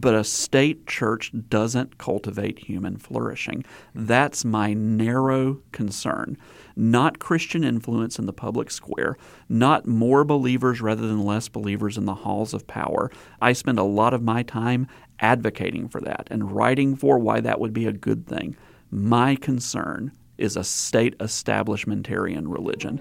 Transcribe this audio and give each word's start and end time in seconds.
but 0.00 0.14
a 0.14 0.24
state 0.24 0.86
church 0.86 1.30
doesn't 1.50 1.98
cultivate 1.98 2.58
human 2.58 2.96
flourishing. 2.96 3.64
That's 3.94 4.44
my 4.44 4.72
narrow 4.72 5.60
concern. 5.72 6.38
Not 6.74 7.18
Christian 7.18 7.64
influence 7.64 8.18
in 8.18 8.24
the 8.24 8.32
public 8.32 8.70
square, 8.70 9.18
not 9.48 9.86
more 9.86 10.24
believers 10.24 10.80
rather 10.80 11.06
than 11.06 11.24
less 11.24 11.48
believers 11.48 11.98
in 11.98 12.06
the 12.06 12.14
halls 12.14 12.54
of 12.54 12.66
power. 12.66 13.10
I 13.42 13.52
spend 13.52 13.78
a 13.78 13.84
lot 13.84 14.14
of 14.14 14.22
my 14.22 14.42
time 14.42 14.86
advocating 15.18 15.86
for 15.86 16.00
that 16.00 16.28
and 16.30 16.50
writing 16.50 16.96
for 16.96 17.18
why 17.18 17.40
that 17.40 17.60
would 17.60 17.74
be 17.74 17.86
a 17.86 17.92
good 17.92 18.26
thing. 18.26 18.56
My 18.90 19.36
concern 19.36 20.12
is 20.38 20.56
a 20.56 20.64
state 20.64 21.18
establishmentarian 21.18 22.44
religion. 22.46 22.98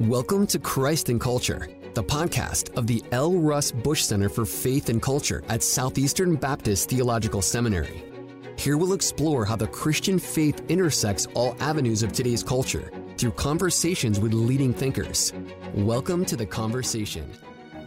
Welcome 0.00 0.46
to 0.48 0.58
Christ 0.58 1.08
and 1.08 1.18
Culture, 1.18 1.66
the 1.94 2.02
podcast 2.02 2.74
of 2.74 2.86
the 2.86 3.02
L. 3.12 3.34
Russ 3.34 3.70
Bush 3.70 4.02
Center 4.02 4.30
for 4.30 4.46
Faith 4.46 4.88
and 4.88 5.02
Culture 5.02 5.42
at 5.50 5.62
Southeastern 5.62 6.36
Baptist 6.36 6.88
Theological 6.88 7.42
Seminary. 7.42 8.02
Here 8.56 8.78
we'll 8.78 8.94
explore 8.94 9.44
how 9.44 9.56
the 9.56 9.66
Christian 9.66 10.18
faith 10.18 10.62
intersects 10.70 11.26
all 11.34 11.54
avenues 11.60 12.02
of 12.02 12.12
today's 12.12 12.42
culture 12.42 12.90
through 13.18 13.32
conversations 13.32 14.18
with 14.18 14.32
leading 14.32 14.72
thinkers. 14.72 15.34
Welcome 15.74 16.24
to 16.26 16.36
the 16.36 16.46
conversation. 16.46 17.30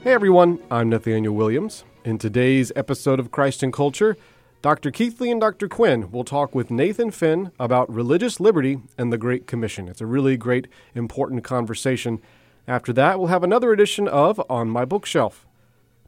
Hey 0.03 0.13
everyone, 0.13 0.59
I'm 0.69 0.89
Nathaniel 0.89 1.33
Williams. 1.33 1.83
In 2.03 2.19
today's 2.19 2.71
episode 2.75 3.19
of 3.19 3.31
Christ 3.31 3.63
and 3.63 3.73
Culture, 3.73 4.17
Dr. 4.61 4.91
Keathley 4.91 5.31
and 5.31 5.41
Dr. 5.41 5.67
Quinn 5.67 6.11
will 6.11 6.23
talk 6.23 6.53
with 6.53 6.69
Nathan 6.69 7.09
Finn 7.09 7.51
about 7.59 7.91
religious 7.91 8.39
liberty 8.39 8.79
and 8.99 9.11
the 9.11 9.17
Great 9.17 9.47
Commission. 9.47 9.87
It's 9.87 10.01
a 10.01 10.05
really 10.05 10.37
great, 10.37 10.67
important 10.93 11.43
conversation. 11.43 12.21
After 12.67 12.91
that, 12.93 13.19
we'll 13.19 13.27
have 13.27 13.43
another 13.43 13.71
edition 13.71 14.07
of 14.07 14.41
On 14.49 14.69
My 14.69 14.85
Bookshelf. 14.85 15.45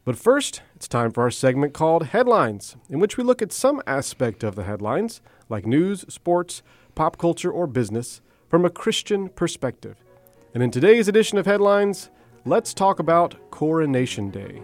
But 0.04 0.16
first, 0.16 0.62
it's 0.74 0.88
time 0.88 1.12
for 1.12 1.22
our 1.22 1.30
segment 1.30 1.72
called 1.72 2.06
Headlines, 2.06 2.76
in 2.90 2.98
which 2.98 3.16
we 3.16 3.22
look 3.22 3.40
at 3.40 3.52
some 3.52 3.80
aspect 3.86 4.42
of 4.42 4.56
the 4.56 4.64
headlines, 4.64 5.20
like 5.48 5.66
news, 5.66 6.04
sports, 6.08 6.62
pop 6.96 7.16
culture, 7.16 7.52
or 7.52 7.68
business, 7.68 8.20
from 8.48 8.64
a 8.64 8.70
Christian 8.70 9.28
perspective. 9.28 10.02
And 10.52 10.62
in 10.62 10.70
today's 10.72 11.06
edition 11.06 11.38
of 11.38 11.46
Headlines, 11.46 12.10
let's 12.44 12.74
talk 12.74 12.98
about 12.98 13.36
Coronation 13.52 14.30
Day. 14.30 14.62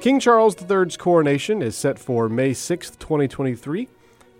King 0.00 0.18
Charles 0.18 0.56
III's 0.58 0.96
coronation 0.96 1.60
is 1.60 1.76
set 1.76 1.98
for 1.98 2.26
May 2.30 2.54
6, 2.54 2.92
2023. 2.92 3.86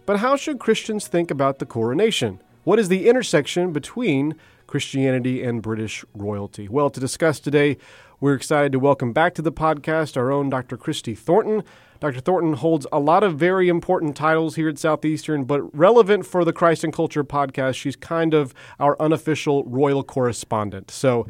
But 0.06 0.20
how 0.20 0.34
should 0.34 0.58
Christians 0.58 1.06
think 1.06 1.30
about 1.30 1.58
the 1.58 1.66
coronation? 1.66 2.40
What 2.64 2.78
is 2.78 2.88
the 2.88 3.06
intersection 3.06 3.70
between 3.70 4.36
Christianity 4.66 5.42
and 5.42 5.60
British 5.60 6.02
royalty? 6.14 6.66
Well, 6.66 6.88
to 6.88 6.98
discuss 6.98 7.40
today, 7.40 7.76
we're 8.20 8.32
excited 8.32 8.72
to 8.72 8.78
welcome 8.78 9.12
back 9.12 9.34
to 9.34 9.42
the 9.42 9.52
podcast 9.52 10.16
our 10.16 10.32
own 10.32 10.48
Dr. 10.48 10.78
Christy 10.78 11.14
Thornton. 11.14 11.62
Dr. 12.00 12.20
Thornton 12.20 12.54
holds 12.54 12.86
a 12.90 12.98
lot 12.98 13.22
of 13.22 13.38
very 13.38 13.68
important 13.68 14.16
titles 14.16 14.56
here 14.56 14.70
at 14.70 14.78
Southeastern, 14.78 15.44
but 15.44 15.60
relevant 15.76 16.24
for 16.24 16.42
the 16.42 16.54
Christ 16.54 16.84
and 16.84 16.92
Culture 16.92 17.22
podcast, 17.22 17.74
she's 17.74 17.96
kind 17.96 18.32
of 18.32 18.54
our 18.78 18.96
unofficial 18.98 19.64
royal 19.64 20.04
correspondent. 20.04 20.90
So, 20.90 21.26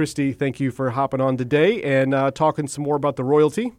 Christy, 0.00 0.32
thank 0.32 0.58
you 0.60 0.70
for 0.70 0.88
hopping 0.88 1.20
on 1.20 1.36
today 1.36 1.82
and 1.82 2.14
uh, 2.14 2.30
talking 2.30 2.66
some 2.66 2.84
more 2.84 2.96
about 2.96 3.16
the 3.16 3.22
royalty. 3.22 3.74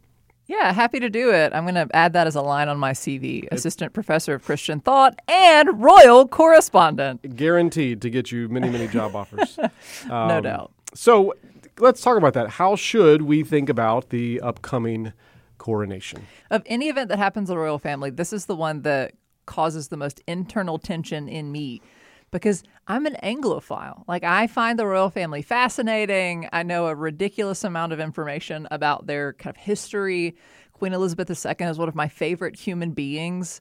Yeah, 0.46 0.72
happy 0.72 1.00
to 1.00 1.10
do 1.10 1.32
it. 1.32 1.52
I'm 1.52 1.64
going 1.64 1.74
to 1.74 1.88
add 1.96 2.12
that 2.12 2.28
as 2.28 2.36
a 2.36 2.40
line 2.40 2.68
on 2.68 2.78
my 2.78 2.92
CV 2.92 3.48
Assistant 3.50 3.92
Professor 3.92 4.34
of 4.34 4.44
Christian 4.44 4.78
Thought 4.78 5.18
and 5.26 5.82
Royal 5.82 6.28
Correspondent. 6.28 7.34
Guaranteed 7.34 8.00
to 8.02 8.08
get 8.08 8.30
you 8.30 8.48
many, 8.48 8.70
many 8.70 8.86
job 8.86 9.16
offers. 9.16 9.58
Um, 10.08 10.28
no 10.28 10.40
doubt. 10.40 10.72
So 10.94 11.34
let's 11.80 12.00
talk 12.00 12.16
about 12.16 12.34
that. 12.34 12.50
How 12.50 12.76
should 12.76 13.22
we 13.22 13.42
think 13.42 13.68
about 13.68 14.10
the 14.10 14.40
upcoming 14.42 15.12
coronation? 15.58 16.28
Of 16.52 16.62
any 16.66 16.88
event 16.88 17.08
that 17.08 17.18
happens 17.18 17.50
in 17.50 17.56
the 17.56 17.60
royal 17.60 17.80
family, 17.80 18.10
this 18.10 18.32
is 18.32 18.46
the 18.46 18.54
one 18.54 18.82
that 18.82 19.14
causes 19.46 19.88
the 19.88 19.96
most 19.96 20.22
internal 20.28 20.78
tension 20.78 21.28
in 21.28 21.50
me 21.50 21.82
because 22.32 22.64
I'm 22.88 23.06
an 23.06 23.16
Anglophile. 23.22 24.02
Like, 24.08 24.24
I 24.24 24.48
find 24.48 24.76
the 24.78 24.86
royal 24.86 25.10
family 25.10 25.42
fascinating. 25.42 26.48
I 26.52 26.64
know 26.64 26.88
a 26.88 26.94
ridiculous 26.94 27.62
amount 27.62 27.92
of 27.92 28.00
information 28.00 28.66
about 28.72 29.06
their 29.06 29.34
kind 29.34 29.54
of 29.54 29.62
history. 29.62 30.34
Queen 30.72 30.92
Elizabeth 30.94 31.30
II 31.30 31.66
is 31.68 31.78
one 31.78 31.88
of 31.88 31.94
my 31.94 32.08
favorite 32.08 32.56
human 32.56 32.90
beings. 32.90 33.60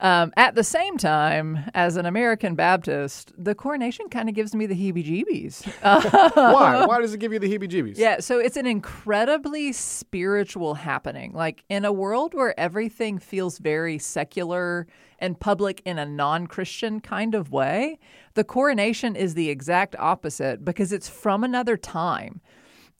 Um, 0.00 0.32
at 0.36 0.54
the 0.54 0.64
same 0.64 0.98
time, 0.98 1.70
as 1.74 1.96
an 1.96 2.04
American 2.04 2.54
Baptist, 2.54 3.32
the 3.38 3.54
coronation 3.54 4.08
kind 4.08 4.28
of 4.28 4.34
gives 4.34 4.54
me 4.54 4.66
the 4.66 4.74
heebie 4.74 5.04
jeebies. 5.04 5.64
Why? 6.34 6.84
Why 6.86 7.00
does 7.00 7.14
it 7.14 7.18
give 7.18 7.32
you 7.32 7.38
the 7.38 7.50
heebie 7.50 7.68
jeebies? 7.68 7.96
Yeah, 7.96 8.20
so 8.20 8.38
it's 8.38 8.56
an 8.56 8.66
incredibly 8.66 9.72
spiritual 9.72 10.74
happening. 10.74 11.32
Like 11.32 11.64
in 11.68 11.84
a 11.84 11.92
world 11.92 12.34
where 12.34 12.58
everything 12.58 13.18
feels 13.18 13.58
very 13.58 13.98
secular 13.98 14.86
and 15.18 15.38
public 15.40 15.80
in 15.86 15.98
a 15.98 16.04
non 16.04 16.46
Christian 16.46 17.00
kind 17.00 17.34
of 17.34 17.50
way, 17.50 17.98
the 18.34 18.44
coronation 18.44 19.16
is 19.16 19.34
the 19.34 19.48
exact 19.48 19.96
opposite 19.98 20.64
because 20.64 20.92
it's 20.92 21.08
from 21.08 21.42
another 21.42 21.76
time. 21.78 22.40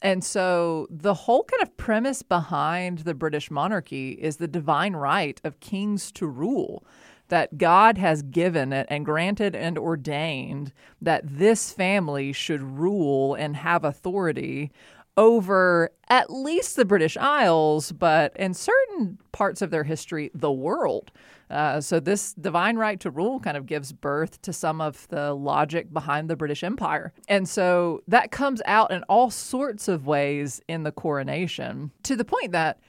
And 0.07 0.23
so 0.23 0.87
the 0.89 1.15
whole 1.15 1.43
kind 1.43 1.65
of 1.65 1.77
premise 1.77 2.23
behind 2.23 3.01
the 3.01 3.13
British 3.13 3.51
monarchy 3.51 4.13
is 4.13 4.37
the 4.37 4.47
divine 4.47 4.95
right 4.95 5.41
of 5.43 5.59
kings 5.59 6.13
to 6.13 6.29
rule. 6.29 6.85
That 7.27 7.59
God 7.59 7.99
has 7.99 8.23
given 8.23 8.73
it 8.73 8.87
and 8.89 9.05
granted 9.05 9.57
and 9.57 9.77
ordained 9.77 10.73
that 11.03 11.25
this 11.27 11.73
family 11.73 12.33
should 12.33 12.63
rule 12.63 13.35
and 13.35 13.57
have 13.57 13.83
authority 13.83 14.71
over 15.17 15.91
at 16.09 16.31
least 16.31 16.77
the 16.77 16.85
British 16.85 17.17
Isles, 17.17 17.91
but 17.91 18.37
in 18.37 18.55
certain 18.55 19.19
parts 19.33 19.61
of 19.61 19.73
their 19.73 19.83
history, 19.83 20.31
the 20.33 20.53
world. 20.53 21.11
Uh, 21.49 21.81
so 21.81 22.01
this 22.01 22.35
divine 22.35 22.77
right 22.77 22.99
to 23.01 23.11
rule 23.11 23.39
kind 23.39 23.57
of 23.57 23.67
gives 23.67 23.93
birth 23.93 24.43
to 24.43 24.53
some 24.53 24.81
of 24.81 25.07
the 25.09 25.33
logic 25.33 25.93
behind 25.93 26.29
the 26.29 26.37
British 26.37 26.65
Empire. 26.65 27.13
And 27.29 27.49
so 27.49 28.03
that 28.09 28.31
comes 28.33 28.61
out 28.67 28.91
in 28.91 29.03
all 29.05 29.31
sorts 29.31 29.89
of 29.89 30.07
ways 30.07 30.61
in 30.69 30.83
the 30.83 30.93
coronation 30.93 31.93
to 32.03 32.17
the 32.17 32.25
point 32.25 32.53
that 32.53 32.81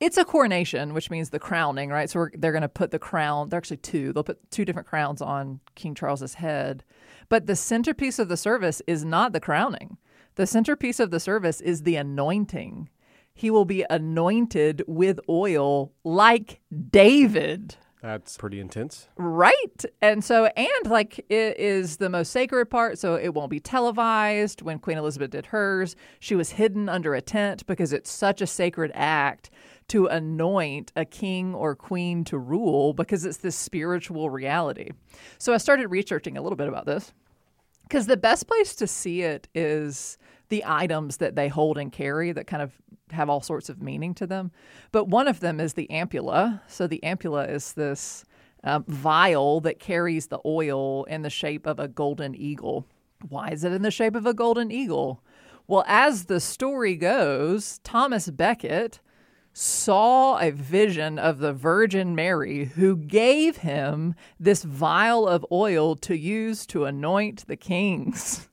it's 0.00 0.16
a 0.16 0.24
coronation, 0.24 0.94
which 0.94 1.10
means 1.10 1.30
the 1.30 1.38
crowning, 1.38 1.90
right? 1.90 2.10
So 2.10 2.26
they're 2.34 2.50
going 2.50 2.62
to 2.62 2.68
put 2.68 2.90
the 2.90 2.98
crown, 2.98 3.48
they're 3.50 3.58
actually 3.58 3.76
two, 3.76 4.12
they'll 4.12 4.24
put 4.24 4.50
two 4.50 4.64
different 4.64 4.88
crowns 4.88 5.22
on 5.22 5.60
King 5.76 5.94
Charles's 5.94 6.34
head. 6.34 6.82
But 7.28 7.46
the 7.46 7.54
centerpiece 7.54 8.18
of 8.18 8.28
the 8.28 8.36
service 8.36 8.82
is 8.88 9.04
not 9.04 9.32
the 9.32 9.38
crowning. 9.38 9.98
The 10.34 10.46
centerpiece 10.46 10.98
of 10.98 11.12
the 11.12 11.20
service 11.20 11.60
is 11.60 11.82
the 11.82 11.96
anointing. 11.96 12.88
He 13.34 13.50
will 13.50 13.64
be 13.64 13.84
anointed 13.88 14.84
with 14.86 15.20
oil 15.28 15.92
like 16.04 16.60
David. 16.90 17.76
That's 18.02 18.36
pretty 18.36 18.58
intense. 18.58 19.08
Right. 19.16 19.84
And 20.00 20.24
so, 20.24 20.46
and 20.46 20.90
like 20.90 21.24
it 21.28 21.58
is 21.58 21.98
the 21.98 22.08
most 22.08 22.32
sacred 22.32 22.66
part, 22.66 22.98
so 22.98 23.14
it 23.14 23.32
won't 23.32 23.50
be 23.50 23.60
televised. 23.60 24.60
When 24.60 24.80
Queen 24.80 24.98
Elizabeth 24.98 25.30
did 25.30 25.46
hers, 25.46 25.94
she 26.18 26.34
was 26.34 26.50
hidden 26.50 26.88
under 26.88 27.14
a 27.14 27.20
tent 27.20 27.64
because 27.66 27.92
it's 27.92 28.10
such 28.10 28.40
a 28.40 28.46
sacred 28.46 28.90
act 28.94 29.50
to 29.88 30.06
anoint 30.06 30.90
a 30.96 31.04
king 31.04 31.54
or 31.54 31.76
queen 31.76 32.24
to 32.24 32.38
rule 32.38 32.92
because 32.92 33.24
it's 33.24 33.38
this 33.38 33.54
spiritual 33.54 34.30
reality. 34.30 34.90
So 35.38 35.54
I 35.54 35.58
started 35.58 35.86
researching 35.88 36.36
a 36.36 36.42
little 36.42 36.56
bit 36.56 36.68
about 36.68 36.86
this 36.86 37.12
because 37.84 38.06
the 38.06 38.16
best 38.16 38.48
place 38.48 38.74
to 38.76 38.88
see 38.88 39.22
it 39.22 39.46
is 39.54 40.18
the 40.52 40.64
items 40.66 41.16
that 41.16 41.34
they 41.34 41.48
hold 41.48 41.78
and 41.78 41.90
carry 41.90 42.30
that 42.30 42.46
kind 42.46 42.62
of 42.62 42.72
have 43.10 43.30
all 43.30 43.40
sorts 43.40 43.70
of 43.70 43.80
meaning 43.80 44.12
to 44.12 44.26
them. 44.26 44.52
But 44.92 45.08
one 45.08 45.26
of 45.26 45.40
them 45.40 45.58
is 45.58 45.72
the 45.72 45.86
ampulla. 45.90 46.60
So 46.66 46.86
the 46.86 47.00
ampulla 47.02 47.48
is 47.48 47.72
this 47.72 48.26
um, 48.62 48.84
vial 48.86 49.62
that 49.62 49.78
carries 49.78 50.26
the 50.26 50.40
oil 50.44 51.04
in 51.04 51.22
the 51.22 51.30
shape 51.30 51.66
of 51.66 51.80
a 51.80 51.88
golden 51.88 52.34
eagle. 52.34 52.86
Why 53.26 53.48
is 53.48 53.64
it 53.64 53.72
in 53.72 53.80
the 53.80 53.90
shape 53.90 54.14
of 54.14 54.26
a 54.26 54.34
golden 54.34 54.70
eagle? 54.70 55.22
Well, 55.66 55.84
as 55.86 56.26
the 56.26 56.38
story 56.38 56.96
goes, 56.96 57.80
Thomas 57.82 58.28
Becket 58.28 59.00
saw 59.54 60.38
a 60.38 60.50
vision 60.50 61.18
of 61.18 61.38
the 61.38 61.54
Virgin 61.54 62.14
Mary 62.14 62.66
who 62.66 62.94
gave 62.94 63.58
him 63.58 64.14
this 64.38 64.64
vial 64.64 65.26
of 65.26 65.46
oil 65.50 65.96
to 65.96 66.14
use 66.14 66.66
to 66.66 66.84
anoint 66.84 67.46
the 67.46 67.56
kings. 67.56 68.50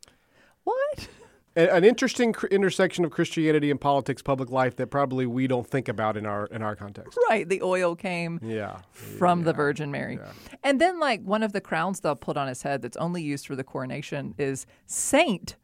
What? 0.63 1.09
An 1.67 1.83
interesting 1.83 2.33
cr- 2.33 2.47
intersection 2.47 3.03
of 3.05 3.11
Christianity 3.11 3.69
and 3.71 3.79
politics, 3.81 4.21
public 4.21 4.49
life 4.51 4.75
that 4.77 4.87
probably 4.87 5.25
we 5.25 5.47
don't 5.47 5.67
think 5.67 5.87
about 5.87 6.17
in 6.17 6.25
our 6.25 6.45
in 6.47 6.61
our 6.61 6.75
context. 6.75 7.17
Right, 7.29 7.47
the 7.47 7.61
oil 7.61 7.95
came 7.95 8.39
Yeah. 8.43 8.79
from 8.91 9.39
Yeah. 9.39 9.45
the 9.45 9.53
Virgin 9.53 9.91
Mary. 9.91 10.15
Yeah. 10.21 10.31
And 10.63 10.79
then 10.79 10.99
like 10.99 11.21
one 11.23 11.43
of 11.43 11.53
the 11.53 11.61
crowns 11.61 11.99
they'll 11.99 12.15
put 12.15 12.37
on 12.37 12.47
his 12.47 12.61
head 12.61 12.81
that's 12.81 12.97
only 12.97 13.21
used 13.21 13.47
for 13.47 13.55
the 13.55 13.63
coronation 13.63 14.35
is 14.37 14.65
Saint 14.85 15.55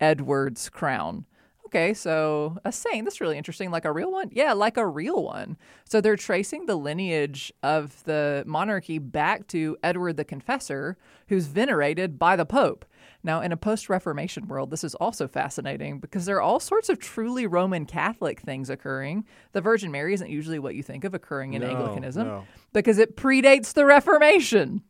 Edward's 0.00 0.68
crown. 0.68 1.24
okay, 1.66 1.92
so 1.92 2.56
a 2.64 2.72
saint, 2.72 3.04
that's 3.04 3.20
really 3.20 3.36
interesting. 3.36 3.70
Like 3.70 3.84
a 3.84 3.92
real 3.92 4.10
one? 4.10 4.30
Yeah, 4.32 4.54
like 4.54 4.78
a 4.78 4.86
real 4.86 5.22
one. 5.22 5.58
So 5.84 6.00
they're 6.00 6.16
tracing 6.16 6.64
the 6.64 6.76
lineage 6.76 7.52
of 7.62 8.02
the 8.04 8.42
monarchy 8.46 8.98
back 8.98 9.46
to 9.48 9.76
Edward 9.82 10.16
the 10.16 10.24
Confessor, 10.24 10.96
who's 11.26 11.44
venerated 11.46 12.18
by 12.18 12.36
the 12.36 12.46
Pope. 12.46 12.86
Now, 13.24 13.40
in 13.40 13.50
a 13.50 13.56
post 13.56 13.88
Reformation 13.88 14.46
world, 14.46 14.70
this 14.70 14.84
is 14.84 14.94
also 14.94 15.26
fascinating 15.26 15.98
because 15.98 16.24
there 16.24 16.36
are 16.36 16.42
all 16.42 16.60
sorts 16.60 16.88
of 16.88 16.98
truly 16.98 17.46
Roman 17.46 17.84
Catholic 17.84 18.40
things 18.40 18.70
occurring. 18.70 19.24
The 19.52 19.60
Virgin 19.60 19.90
Mary 19.90 20.14
isn't 20.14 20.30
usually 20.30 20.58
what 20.58 20.76
you 20.76 20.82
think 20.82 21.04
of 21.04 21.14
occurring 21.14 21.54
in 21.54 21.62
No, 21.62 21.68
Anglicanism 21.68 22.26
no. 22.26 22.44
because 22.72 22.98
it 22.98 23.16
predates 23.16 23.72
the 23.72 23.84
Reformation. 23.84 24.82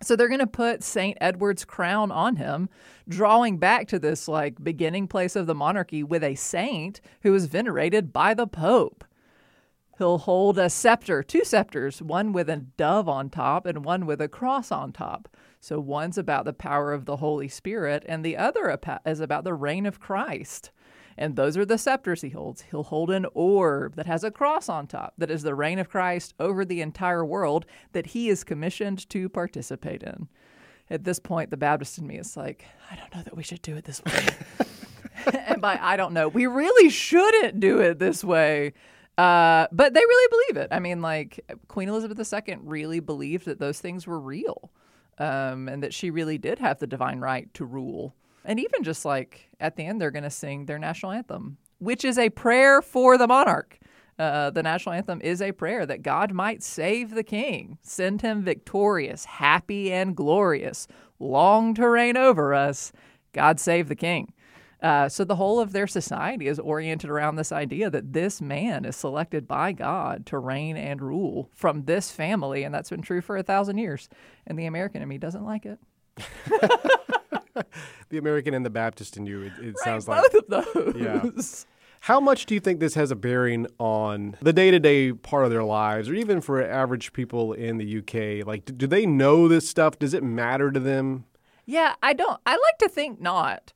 So 0.00 0.14
they're 0.14 0.28
going 0.28 0.38
to 0.38 0.46
put 0.46 0.84
St. 0.84 1.18
Edward's 1.20 1.64
crown 1.64 2.12
on 2.12 2.36
him, 2.36 2.68
drawing 3.08 3.58
back 3.58 3.88
to 3.88 3.98
this 3.98 4.28
like 4.28 4.62
beginning 4.62 5.08
place 5.08 5.34
of 5.34 5.46
the 5.46 5.54
monarchy 5.54 6.02
with 6.02 6.22
a 6.22 6.36
saint 6.36 7.00
who 7.22 7.34
is 7.34 7.46
venerated 7.46 8.12
by 8.12 8.32
the 8.32 8.46
Pope. 8.46 9.04
He'll 9.98 10.18
hold 10.18 10.58
a 10.58 10.70
scepter, 10.70 11.24
two 11.24 11.44
scepters, 11.44 12.00
one 12.00 12.32
with 12.32 12.48
a 12.48 12.56
dove 12.56 13.08
on 13.08 13.30
top 13.30 13.66
and 13.66 13.84
one 13.84 14.06
with 14.06 14.20
a 14.20 14.28
cross 14.28 14.70
on 14.70 14.92
top. 14.92 15.28
So 15.60 15.80
one's 15.80 16.16
about 16.16 16.44
the 16.44 16.52
power 16.52 16.92
of 16.92 17.04
the 17.04 17.16
Holy 17.16 17.48
Spirit, 17.48 18.04
and 18.08 18.24
the 18.24 18.36
other 18.36 18.78
is 19.04 19.18
about 19.18 19.42
the 19.42 19.54
reign 19.54 19.86
of 19.86 19.98
Christ. 19.98 20.70
And 21.16 21.34
those 21.34 21.56
are 21.56 21.64
the 21.64 21.78
scepters 21.78 22.22
he 22.22 22.28
holds. 22.28 22.62
He'll 22.70 22.84
hold 22.84 23.10
an 23.10 23.26
orb 23.34 23.96
that 23.96 24.06
has 24.06 24.22
a 24.22 24.30
cross 24.30 24.68
on 24.68 24.86
top, 24.86 25.14
that 25.18 25.32
is 25.32 25.42
the 25.42 25.56
reign 25.56 25.80
of 25.80 25.88
Christ 25.88 26.32
over 26.38 26.64
the 26.64 26.80
entire 26.80 27.24
world 27.24 27.66
that 27.90 28.06
he 28.06 28.28
is 28.28 28.44
commissioned 28.44 29.10
to 29.10 29.28
participate 29.28 30.04
in. 30.04 30.28
At 30.88 31.02
this 31.02 31.18
point, 31.18 31.50
the 31.50 31.56
Baptist 31.56 31.98
in 31.98 32.06
me 32.06 32.18
is 32.18 32.36
like, 32.36 32.64
I 32.88 32.94
don't 32.94 33.12
know 33.16 33.22
that 33.24 33.36
we 33.36 33.42
should 33.42 33.62
do 33.62 33.76
it 33.76 33.84
this 33.84 34.00
way. 34.04 34.26
and 35.44 35.60
by 35.60 35.76
I 35.82 35.96
don't 35.96 36.12
know, 36.12 36.28
we 36.28 36.46
really 36.46 36.88
shouldn't 36.88 37.58
do 37.58 37.80
it 37.80 37.98
this 37.98 38.22
way. 38.22 38.74
Uh, 39.18 39.66
but 39.72 39.94
they 39.94 40.00
really 40.00 40.28
believe 40.30 40.62
it. 40.64 40.68
I 40.70 40.78
mean, 40.78 41.02
like 41.02 41.44
Queen 41.66 41.88
Elizabeth 41.88 42.32
II 42.32 42.58
really 42.62 43.00
believed 43.00 43.46
that 43.46 43.58
those 43.58 43.80
things 43.80 44.06
were 44.06 44.20
real, 44.20 44.70
um, 45.18 45.68
and 45.68 45.82
that 45.82 45.92
she 45.92 46.10
really 46.10 46.38
did 46.38 46.60
have 46.60 46.78
the 46.78 46.86
divine 46.86 47.18
right 47.18 47.52
to 47.54 47.64
rule. 47.64 48.14
And 48.44 48.60
even 48.60 48.84
just 48.84 49.04
like 49.04 49.48
at 49.58 49.74
the 49.74 49.84
end, 49.84 50.00
they're 50.00 50.12
going 50.12 50.22
to 50.22 50.30
sing 50.30 50.66
their 50.66 50.78
national 50.78 51.12
anthem, 51.12 51.58
which 51.78 52.04
is 52.04 52.16
a 52.16 52.30
prayer 52.30 52.80
for 52.80 53.18
the 53.18 53.26
monarch. 53.26 53.80
Uh, 54.20 54.50
the 54.50 54.62
national 54.62 54.94
anthem 54.94 55.20
is 55.20 55.42
a 55.42 55.52
prayer 55.52 55.84
that 55.84 56.02
God 56.02 56.32
might 56.32 56.62
save 56.62 57.10
the 57.10 57.24
king, 57.24 57.78
send 57.82 58.22
him 58.22 58.42
victorious, 58.42 59.24
happy, 59.24 59.92
and 59.92 60.16
glorious, 60.16 60.86
long 61.18 61.74
to 61.74 61.88
reign 61.88 62.16
over 62.16 62.54
us. 62.54 62.92
God 63.32 63.58
save 63.58 63.88
the 63.88 63.96
king. 63.96 64.32
Uh, 64.82 65.08
so 65.08 65.24
the 65.24 65.36
whole 65.36 65.58
of 65.58 65.72
their 65.72 65.86
society 65.88 66.46
is 66.46 66.58
oriented 66.60 67.10
around 67.10 67.34
this 67.36 67.50
idea 67.50 67.90
that 67.90 68.12
this 68.12 68.40
man 68.40 68.84
is 68.84 68.94
selected 68.94 69.48
by 69.48 69.72
God 69.72 70.24
to 70.26 70.38
reign 70.38 70.76
and 70.76 71.02
rule 71.02 71.50
from 71.52 71.84
this 71.86 72.10
family, 72.12 72.62
and 72.62 72.72
that's 72.74 72.90
been 72.90 73.02
true 73.02 73.20
for 73.20 73.36
a 73.36 73.42
thousand 73.42 73.78
years. 73.78 74.08
And 74.46 74.56
the 74.58 74.66
American 74.66 75.02
in 75.02 75.08
me 75.08 75.18
doesn't 75.18 75.44
like 75.44 75.66
it. 75.66 75.78
The 78.10 78.18
American 78.18 78.54
and 78.54 78.64
the 78.64 78.70
Baptist 78.70 79.16
in 79.16 79.26
you, 79.26 79.42
it, 79.42 79.52
it 79.60 79.66
Right, 79.66 79.76
sounds 79.84 80.08
like. 80.08 80.22
both 80.22 80.34
of 80.34 80.74
those. 80.94 80.94
Yeah. 80.96 81.24
How 82.00 82.20
much 82.20 82.46
do 82.46 82.54
you 82.54 82.60
think 82.60 82.78
this 82.78 82.94
has 82.94 83.10
a 83.10 83.16
bearing 83.16 83.66
on 83.78 84.36
the 84.40 84.52
day 84.52 84.70
to 84.70 84.78
day 84.78 85.12
part 85.12 85.44
of 85.44 85.50
their 85.50 85.64
lives, 85.64 86.08
or 86.08 86.14
even 86.14 86.40
for 86.40 86.62
average 86.62 87.12
people 87.12 87.52
in 87.52 87.76
the 87.78 87.98
UK? 87.98 88.46
Like, 88.46 88.64
do, 88.64 88.72
do 88.72 88.86
they 88.86 89.04
know 89.04 89.48
this 89.48 89.68
stuff? 89.68 89.98
Does 89.98 90.14
it 90.14 90.22
matter 90.22 90.70
to 90.70 90.78
them? 90.80 91.24
Yeah, 91.66 91.96
I 92.02 92.12
don't. 92.12 92.40
I 92.46 92.52
like 92.52 92.78
to 92.78 92.88
think 92.88 93.20
not. 93.20 93.72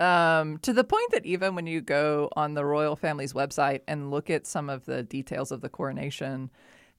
Um, 0.00 0.58
to 0.58 0.72
the 0.72 0.82
point 0.82 1.10
that 1.12 1.26
even 1.26 1.54
when 1.54 1.66
you 1.66 1.82
go 1.82 2.30
on 2.34 2.54
the 2.54 2.64
royal 2.64 2.96
family's 2.96 3.34
website 3.34 3.82
and 3.86 4.10
look 4.10 4.30
at 4.30 4.46
some 4.46 4.70
of 4.70 4.86
the 4.86 5.02
details 5.02 5.52
of 5.52 5.60
the 5.60 5.68
coronation, 5.68 6.50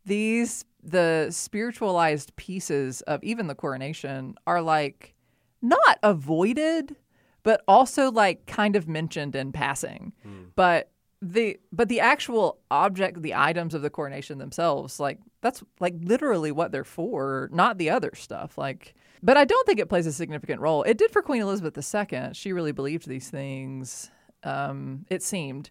these 0.06 0.65
the 0.83 1.27
spiritualized 1.31 2.36
pieces 2.36 3.01
of 3.01 3.24
even 3.24 3.48
the 3.48 3.56
coronation 3.56 4.36
are 4.48 4.62
like 4.62 5.15
not 5.62 6.00
avoided, 6.03 6.95
but 7.44 7.63
also 7.68 8.12
like 8.12 8.45
kind 8.45 8.75
of 8.75 8.88
mentioned 8.88 9.36
in 9.36 9.51
passing. 9.51 10.13
But 10.56 10.92
the 11.21 11.59
but 11.71 11.88
the 11.88 12.00
actual 12.00 12.59
object, 12.69 13.21
the 13.21 13.36
items 13.36 13.74
of 13.74 13.81
the 13.81 13.89
coronation 13.89 14.38
themselves, 14.39 15.00
like 15.00 15.19
that's 15.42 15.63
like 15.80 15.95
literally 16.01 16.51
what 16.51 16.71
they're 16.71 16.83
for, 16.83 17.50
not 17.51 17.77
the 17.77 17.89
other 17.89 18.12
stuff. 18.15 18.57
Like, 18.57 18.95
but 19.23 19.38
I 19.38 19.45
don't 19.45 19.65
think 19.65 19.79
it 19.79 19.89
plays 19.89 20.07
a 20.07 20.12
significant 20.12 20.62
role. 20.62 20.83
It 20.83 20.97
did 20.97 21.12
for 21.12 21.21
Queen 21.21 21.41
Elizabeth 21.41 21.77
II. 21.77 22.29
She 22.33 22.53
really 22.53 22.71
believed 22.71 23.07
these 23.07 23.29
things. 23.29 24.12
Um, 24.44 25.06
it 25.09 25.21
seemed, 25.21 25.69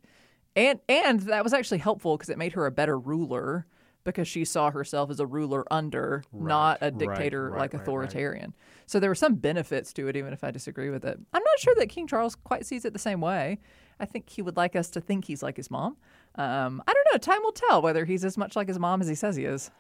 and 0.55 0.81
and 0.89 1.21
that 1.21 1.43
was 1.43 1.53
actually 1.53 1.79
helpful 1.79 2.17
because 2.17 2.29
it 2.29 2.39
made 2.39 2.53
her 2.53 2.67
a 2.67 2.71
better 2.71 2.99
ruler 2.99 3.67
because 4.05 4.29
she 4.29 4.45
saw 4.45 4.71
herself 4.71 5.11
as 5.11 5.21
a 5.21 5.27
ruler 5.27 5.65
under, 5.71 6.23
not 6.33 6.79
a 6.81 6.91
dictator 6.91 7.51
right, 7.51 7.59
like 7.59 7.59
right, 7.59 7.75
right. 7.75 7.83
authoritarian. 7.83 8.55
So 8.87 8.99
there 8.99 9.11
were 9.11 9.15
some 9.15 9.35
benefits 9.35 9.93
to 9.95 10.09
it, 10.09 10.17
even 10.17 10.33
if 10.33 10.43
I 10.43 10.51
disagree 10.51 10.91
with 10.91 11.05
it. 11.05 11.19
I'm 11.33 11.43
not 11.43 11.59
sure 11.59 11.75
that 11.77 11.89
King 11.89 12.07
Charles 12.07 12.35
quite 12.35 12.65
sees 12.65 12.85
it 12.85 12.93
the 12.93 12.99
same 12.99 13.21
way. 13.21 13.59
I 13.99 14.07
think 14.07 14.31
he 14.31 14.43
would 14.43 14.57
like 14.57 14.75
us 14.75 14.91
to 14.91 15.01
think 15.01 15.27
he's 15.27 15.43
like 15.43 15.57
his 15.57 15.71
mom. 15.71 15.97
Um, 16.37 16.83
I 16.87 16.93
don't 16.93 17.07
know. 17.13 17.19
Time 17.19 17.43
will 17.43 17.53
tell 17.53 17.83
whether 17.83 18.05
he's 18.05 18.25
as 18.25 18.39
much 18.39 18.57
like 18.57 18.69
his 18.69 18.79
mom 18.79 19.03
as 19.03 19.09
he 19.09 19.15
says 19.15 19.37
he 19.37 19.45
is. 19.45 19.71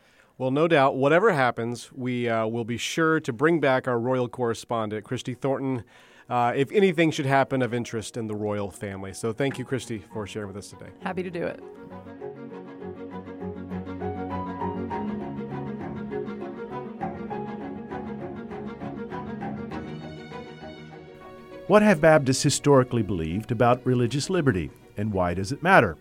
Well, 0.40 0.50
no 0.50 0.69
doubt, 0.69 0.96
whatever 0.96 1.32
happens, 1.32 1.90
we 1.92 2.26
uh, 2.26 2.46
will 2.46 2.64
be 2.64 2.78
sure 2.78 3.20
to 3.20 3.31
bring 3.31 3.60
back 3.60 3.87
our 3.87 4.00
royal 4.00 4.26
correspondent, 4.26 5.04
Christy 5.04 5.34
Thornton, 5.34 5.84
uh, 6.31 6.54
if 6.56 6.72
anything 6.72 7.10
should 7.10 7.26
happen 7.26 7.60
of 7.60 7.75
interest 7.75 8.16
in 8.16 8.26
the 8.26 8.34
royal 8.34 8.70
family. 8.70 9.12
So 9.12 9.34
thank 9.34 9.58
you, 9.58 9.66
Christy, 9.66 10.02
for 10.14 10.26
sharing 10.26 10.48
with 10.48 10.56
us 10.56 10.70
today. 10.70 10.92
Happy 11.02 11.22
to 11.22 11.31
do 11.31 11.44
it. 11.44 11.60
What 21.66 21.82
have 21.82 22.00
Baptists 22.00 22.42
historically 22.42 23.02
believed 23.02 23.52
about 23.52 23.84
religious 23.84 24.31
liberty, 24.31 24.70
and 24.96 25.12
why 25.12 25.34
does 25.34 25.52
it 25.52 25.62
matter? 25.62 25.98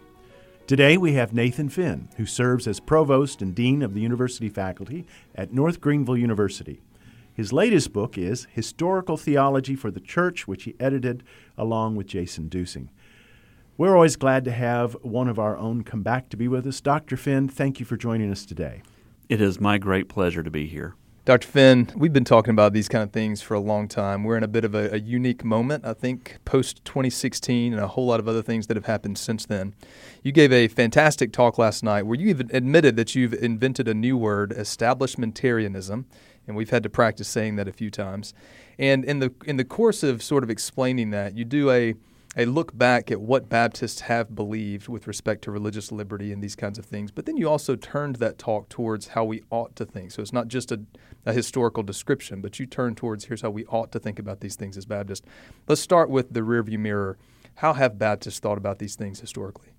Today 0.69 0.97
we 0.97 1.13
have 1.13 1.33
Nathan 1.33 1.67
Finn, 1.67 2.09
who 2.17 2.27
serves 2.27 2.67
as 2.67 2.79
Provost 2.79 3.41
and 3.41 3.55
Dean 3.55 3.81
of 3.81 3.95
the 3.95 4.01
University 4.01 4.49
faculty 4.49 5.03
at 5.33 5.51
North 5.51 5.81
Greenville 5.81 6.15
University. 6.15 6.79
His 7.33 7.51
latest 7.51 7.91
book 7.91 8.19
is 8.19 8.45
Historical 8.51 9.17
Theology 9.17 9.75
for 9.75 9.89
the 9.89 9.99
Church, 9.99 10.47
which 10.47 10.65
he 10.65 10.75
edited 10.79 11.23
along 11.57 11.95
with 11.95 12.05
Jason 12.05 12.51
Duesing. 12.51 12.89
We're 13.79 13.95
always 13.95 14.15
glad 14.15 14.45
to 14.45 14.51
have 14.51 14.93
one 15.01 15.27
of 15.27 15.39
our 15.39 15.57
own 15.57 15.83
come 15.83 16.03
back 16.03 16.29
to 16.29 16.37
be 16.37 16.47
with 16.47 16.67
us. 16.67 16.81
Dr. 16.81 17.17
Finn, 17.17 17.47
thank 17.47 17.79
you 17.79 17.85
for 17.87 17.97
joining 17.97 18.31
us 18.31 18.45
today. 18.45 18.83
It 19.27 19.41
is 19.41 19.59
my 19.59 19.79
great 19.79 20.07
pleasure 20.07 20.43
to 20.43 20.51
be 20.51 20.67
here. 20.67 20.93
Dr. 21.25 21.47
Finn, 21.47 21.91
we've 21.95 22.13
been 22.13 22.23
talking 22.23 22.51
about 22.51 22.73
these 22.73 22.87
kind 22.87 23.03
of 23.03 23.11
things 23.11 23.41
for 23.41 23.53
a 23.53 23.59
long 23.59 23.87
time. 23.87 24.23
We're 24.23 24.37
in 24.37 24.43
a 24.43 24.47
bit 24.47 24.63
of 24.63 24.73
a, 24.73 24.93
a 24.93 24.97
unique 24.97 25.43
moment, 25.43 25.85
I 25.85 25.93
think, 25.93 26.37
post 26.45 26.83
2016 26.85 27.73
and 27.73 27.81
a 27.81 27.87
whole 27.87 28.07
lot 28.07 28.19
of 28.19 28.27
other 28.27 28.41
things 28.41 28.67
that 28.67 28.77
have 28.77 28.85
happened 28.85 29.17
since 29.17 29.45
then. 29.45 29.75
You 30.23 30.31
gave 30.31 30.51
a 30.51 30.67
fantastic 30.69 31.31
talk 31.31 31.57
last 31.57 31.83
night 31.83 32.03
where 32.03 32.17
you 32.17 32.29
even 32.29 32.49
admitted 32.53 32.95
that 32.95 33.15
you've 33.15 33.33
invented 33.33 33.87
a 33.87 33.93
new 33.93 34.17
word, 34.17 34.51
establishmentarianism, 34.51 36.05
and 36.47 36.55
we've 36.55 36.71
had 36.71 36.83
to 36.83 36.89
practice 36.89 37.27
saying 37.27 37.57
that 37.57 37.67
a 37.67 37.73
few 37.73 37.91
times. 37.91 38.33
And 38.79 39.03
in 39.03 39.19
the 39.19 39.31
in 39.45 39.57
the 39.57 39.65
course 39.65 40.03
of 40.03 40.23
sort 40.23 40.43
of 40.43 40.49
explaining 40.49 41.11
that, 41.11 41.35
you 41.35 41.45
do 41.45 41.69
a 41.69 41.95
a 42.37 42.45
look 42.45 42.77
back 42.77 43.09
at 43.09 43.19
what 43.19 43.49
Baptists 43.49 44.01
have 44.01 44.35
believed 44.35 44.87
with 44.87 45.07
respect 45.07 45.43
to 45.43 45.51
religious 45.51 45.91
liberty 45.91 46.31
and 46.31 46.43
these 46.43 46.55
kinds 46.55 46.77
of 46.77 46.85
things. 46.85 47.09
But 47.09 47.25
then 47.25 47.37
you 47.37 47.49
also 47.49 47.75
turned 47.75 48.17
that 48.17 48.37
talk 48.37 48.69
towards 48.69 49.09
how 49.09 49.25
we 49.25 49.41
ought 49.49 49.75
to 49.77 49.85
think. 49.85 50.11
So 50.11 50.21
it's 50.21 50.33
not 50.33 50.47
just 50.47 50.71
a, 50.71 50.81
a 51.25 51.33
historical 51.33 51.81
description, 51.81 52.41
but 52.41 52.59
you 52.59 52.67
turn 52.67 52.93
towards 52.93 53.25
here's 53.25 53.41
how 53.41 53.49
we 53.49 53.65
ought 53.65 53.91
to 53.93 53.99
think 53.99 54.19
about 54.19 54.41
these 54.41 54.55
things 54.55 54.77
as 54.77 54.85
Baptists. 54.85 55.25
Let's 55.67 55.81
start 55.81 56.09
with 56.09 56.33
the 56.33 56.41
rearview 56.41 56.77
mirror. 56.77 57.17
How 57.55 57.73
have 57.73 57.97
Baptists 57.97 58.39
thought 58.39 58.59
about 58.59 58.77
these 58.77 58.95
things 58.95 59.19
historically? 59.19 59.73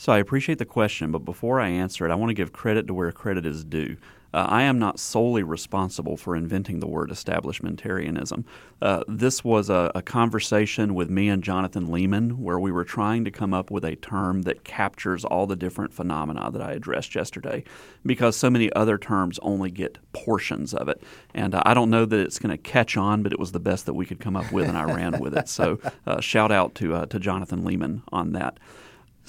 So 0.00 0.14
I 0.14 0.18
appreciate 0.18 0.56
the 0.56 0.64
question, 0.64 1.12
but 1.12 1.26
before 1.26 1.60
I 1.60 1.68
answer 1.68 2.06
it, 2.06 2.10
I 2.10 2.14
want 2.14 2.30
to 2.30 2.34
give 2.34 2.54
credit 2.54 2.86
to 2.86 2.94
where 2.94 3.12
credit 3.12 3.44
is 3.44 3.64
due. 3.64 3.98
Uh, 4.32 4.46
I 4.48 4.62
am 4.62 4.78
not 4.78 4.98
solely 4.98 5.42
responsible 5.42 6.16
for 6.16 6.34
inventing 6.34 6.80
the 6.80 6.86
word 6.86 7.10
establishmentarianism. 7.10 8.44
Uh, 8.80 9.04
this 9.08 9.44
was 9.44 9.68
a, 9.68 9.92
a 9.94 10.00
conversation 10.00 10.94
with 10.94 11.10
me 11.10 11.28
and 11.28 11.44
Jonathan 11.44 11.88
Leeman 11.88 12.38
where 12.38 12.58
we 12.58 12.72
were 12.72 12.84
trying 12.84 13.26
to 13.26 13.30
come 13.30 13.52
up 13.52 13.70
with 13.70 13.84
a 13.84 13.94
term 13.96 14.40
that 14.42 14.64
captures 14.64 15.22
all 15.22 15.46
the 15.46 15.54
different 15.54 15.92
phenomena 15.92 16.50
that 16.50 16.62
I 16.62 16.72
addressed 16.72 17.14
yesterday 17.14 17.62
because 18.06 18.36
so 18.36 18.48
many 18.48 18.72
other 18.72 18.96
terms 18.96 19.38
only 19.42 19.70
get 19.70 19.98
portions 20.14 20.72
of 20.72 20.88
it. 20.88 21.02
And 21.34 21.54
uh, 21.54 21.62
I 21.66 21.74
don't 21.74 21.90
know 21.90 22.06
that 22.06 22.20
it's 22.20 22.38
going 22.38 22.56
to 22.56 22.56
catch 22.56 22.96
on, 22.96 23.22
but 23.22 23.34
it 23.34 23.38
was 23.38 23.52
the 23.52 23.60
best 23.60 23.84
that 23.84 23.92
we 23.92 24.06
could 24.06 24.18
come 24.18 24.34
up 24.34 24.50
with, 24.50 24.66
and 24.66 24.78
I 24.78 24.84
ran 24.84 25.20
with 25.20 25.36
it. 25.36 25.46
So 25.46 25.78
uh, 26.06 26.22
shout 26.22 26.50
out 26.50 26.74
to, 26.76 26.94
uh, 26.94 27.04
to 27.04 27.18
Jonathan 27.18 27.64
Leeman 27.64 28.00
on 28.10 28.32
that. 28.32 28.56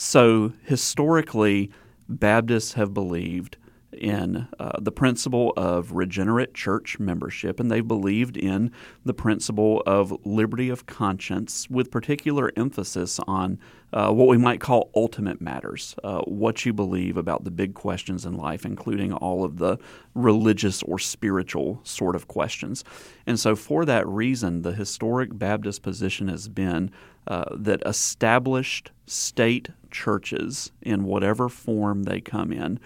So 0.03 0.53
historically, 0.63 1.69
Baptists 2.09 2.73
have 2.73 2.91
believed 2.91 3.57
in 3.93 4.47
uh, 4.59 4.71
the 4.79 4.91
principle 4.91 5.53
of 5.55 5.91
regenerate 5.91 6.55
church 6.55 6.97
membership, 6.97 7.59
and 7.59 7.69
they've 7.69 7.87
believed 7.87 8.35
in 8.35 8.71
the 9.05 9.13
principle 9.13 9.83
of 9.85 10.11
liberty 10.25 10.69
of 10.69 10.87
conscience, 10.87 11.69
with 11.69 11.91
particular 11.91 12.51
emphasis 12.57 13.19
on 13.27 13.59
uh, 13.93 14.11
what 14.11 14.27
we 14.27 14.39
might 14.39 14.59
call 14.59 14.89
ultimate 14.95 15.39
matters, 15.39 15.95
uh, 16.03 16.21
what 16.21 16.65
you 16.65 16.73
believe 16.73 17.15
about 17.15 17.43
the 17.43 17.51
big 17.51 17.75
questions 17.75 18.25
in 18.25 18.33
life, 18.33 18.65
including 18.65 19.13
all 19.13 19.43
of 19.45 19.59
the 19.59 19.77
religious 20.15 20.81
or 20.81 20.97
spiritual 20.97 21.79
sort 21.83 22.15
of 22.15 22.27
questions. 22.27 22.83
And 23.27 23.39
so, 23.39 23.55
for 23.55 23.85
that 23.85 24.07
reason, 24.07 24.63
the 24.63 24.73
historic 24.73 25.37
Baptist 25.37 25.83
position 25.83 26.27
has 26.27 26.47
been 26.47 26.89
uh, 27.27 27.45
that 27.55 27.83
established 27.85 28.89
state 29.05 29.69
churches, 29.91 30.71
in 30.81 31.03
whatever 31.03 31.49
form 31.49 32.03
they 32.03 32.21
come 32.21 32.51
in, 32.51 32.79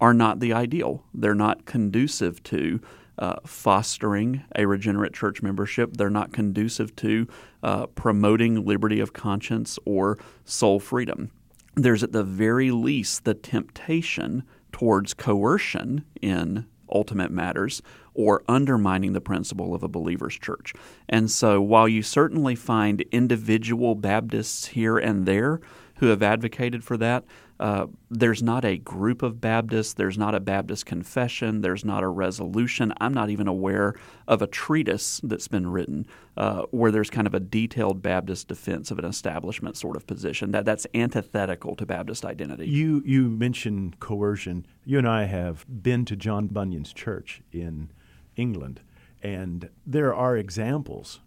are 0.00 0.14
not 0.14 0.40
the 0.40 0.52
ideal. 0.52 1.04
They're 1.14 1.34
not 1.34 1.64
conducive 1.64 2.42
to 2.44 2.80
uh, 3.18 3.36
fostering 3.44 4.44
a 4.54 4.66
regenerate 4.66 5.12
church 5.12 5.42
membership. 5.42 5.96
They're 5.96 6.10
not 6.10 6.32
conducive 6.32 6.94
to 6.96 7.26
uh, 7.62 7.86
promoting 7.86 8.64
liberty 8.64 9.00
of 9.00 9.12
conscience 9.12 9.78
or 9.84 10.18
soul 10.44 10.78
freedom. 10.78 11.30
There's 11.74 12.02
at 12.02 12.12
the 12.12 12.24
very 12.24 12.70
least 12.70 13.24
the 13.24 13.34
temptation 13.34 14.44
towards 14.72 15.14
coercion 15.14 16.04
in 16.20 16.66
ultimate 16.90 17.30
matters 17.30 17.82
or 18.14 18.42
undermining 18.48 19.12
the 19.12 19.20
principle 19.20 19.74
of 19.74 19.82
a 19.82 19.88
believer's 19.88 20.38
church. 20.38 20.72
And 21.08 21.30
so, 21.30 21.60
while 21.60 21.88
you 21.88 22.02
certainly 22.02 22.54
find 22.54 23.02
individual 23.12 23.94
Baptists 23.94 24.66
here 24.66 24.98
and 24.98 25.26
there 25.26 25.60
who 25.98 26.06
have 26.06 26.22
advocated 26.22 26.84
for 26.84 26.96
that, 26.96 27.24
uh, 27.60 27.86
there's 28.10 28.42
not 28.42 28.64
a 28.64 28.78
group 28.78 29.22
of 29.22 29.40
Baptists, 29.40 29.94
there's 29.94 30.16
not 30.16 30.34
a 30.34 30.40
Baptist 30.40 30.86
confession, 30.86 31.60
there's 31.60 31.84
not 31.84 32.04
a 32.04 32.08
resolution. 32.08 32.92
I'm 33.00 33.12
not 33.12 33.30
even 33.30 33.48
aware 33.48 33.94
of 34.28 34.42
a 34.42 34.46
treatise 34.46 35.20
that's 35.24 35.48
been 35.48 35.68
written 35.68 36.06
uh, 36.36 36.62
where 36.70 36.92
there's 36.92 37.10
kind 37.10 37.26
of 37.26 37.34
a 37.34 37.40
detailed 37.40 38.00
Baptist 38.00 38.46
defense 38.46 38.90
of 38.90 38.98
an 38.98 39.04
establishment 39.04 39.76
sort 39.76 39.96
of 39.96 40.06
position. 40.06 40.52
That 40.52 40.64
that's 40.64 40.86
antithetical 40.94 41.74
to 41.76 41.86
Baptist 41.86 42.24
identity. 42.24 42.68
You 42.68 43.02
you 43.04 43.28
mentioned 43.28 43.98
coercion. 43.98 44.64
You 44.84 44.98
and 44.98 45.08
I 45.08 45.24
have 45.24 45.66
been 45.68 46.04
to 46.06 46.16
John 46.16 46.46
Bunyan's 46.46 46.92
church 46.92 47.42
in 47.50 47.90
England, 48.36 48.82
and 49.20 49.68
there 49.84 50.14
are 50.14 50.36
examples, 50.36 51.20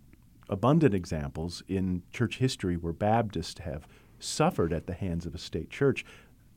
abundant 0.48 0.94
examples 0.94 1.62
in 1.68 2.04
church 2.14 2.38
history 2.38 2.78
where 2.78 2.94
Baptists 2.94 3.60
have 3.60 3.86
suffered 4.22 4.72
at 4.74 4.88
the 4.88 4.94
hands 4.94 5.26
of 5.26 5.36
a 5.36 5.38
state 5.38 5.70
church 5.70 6.06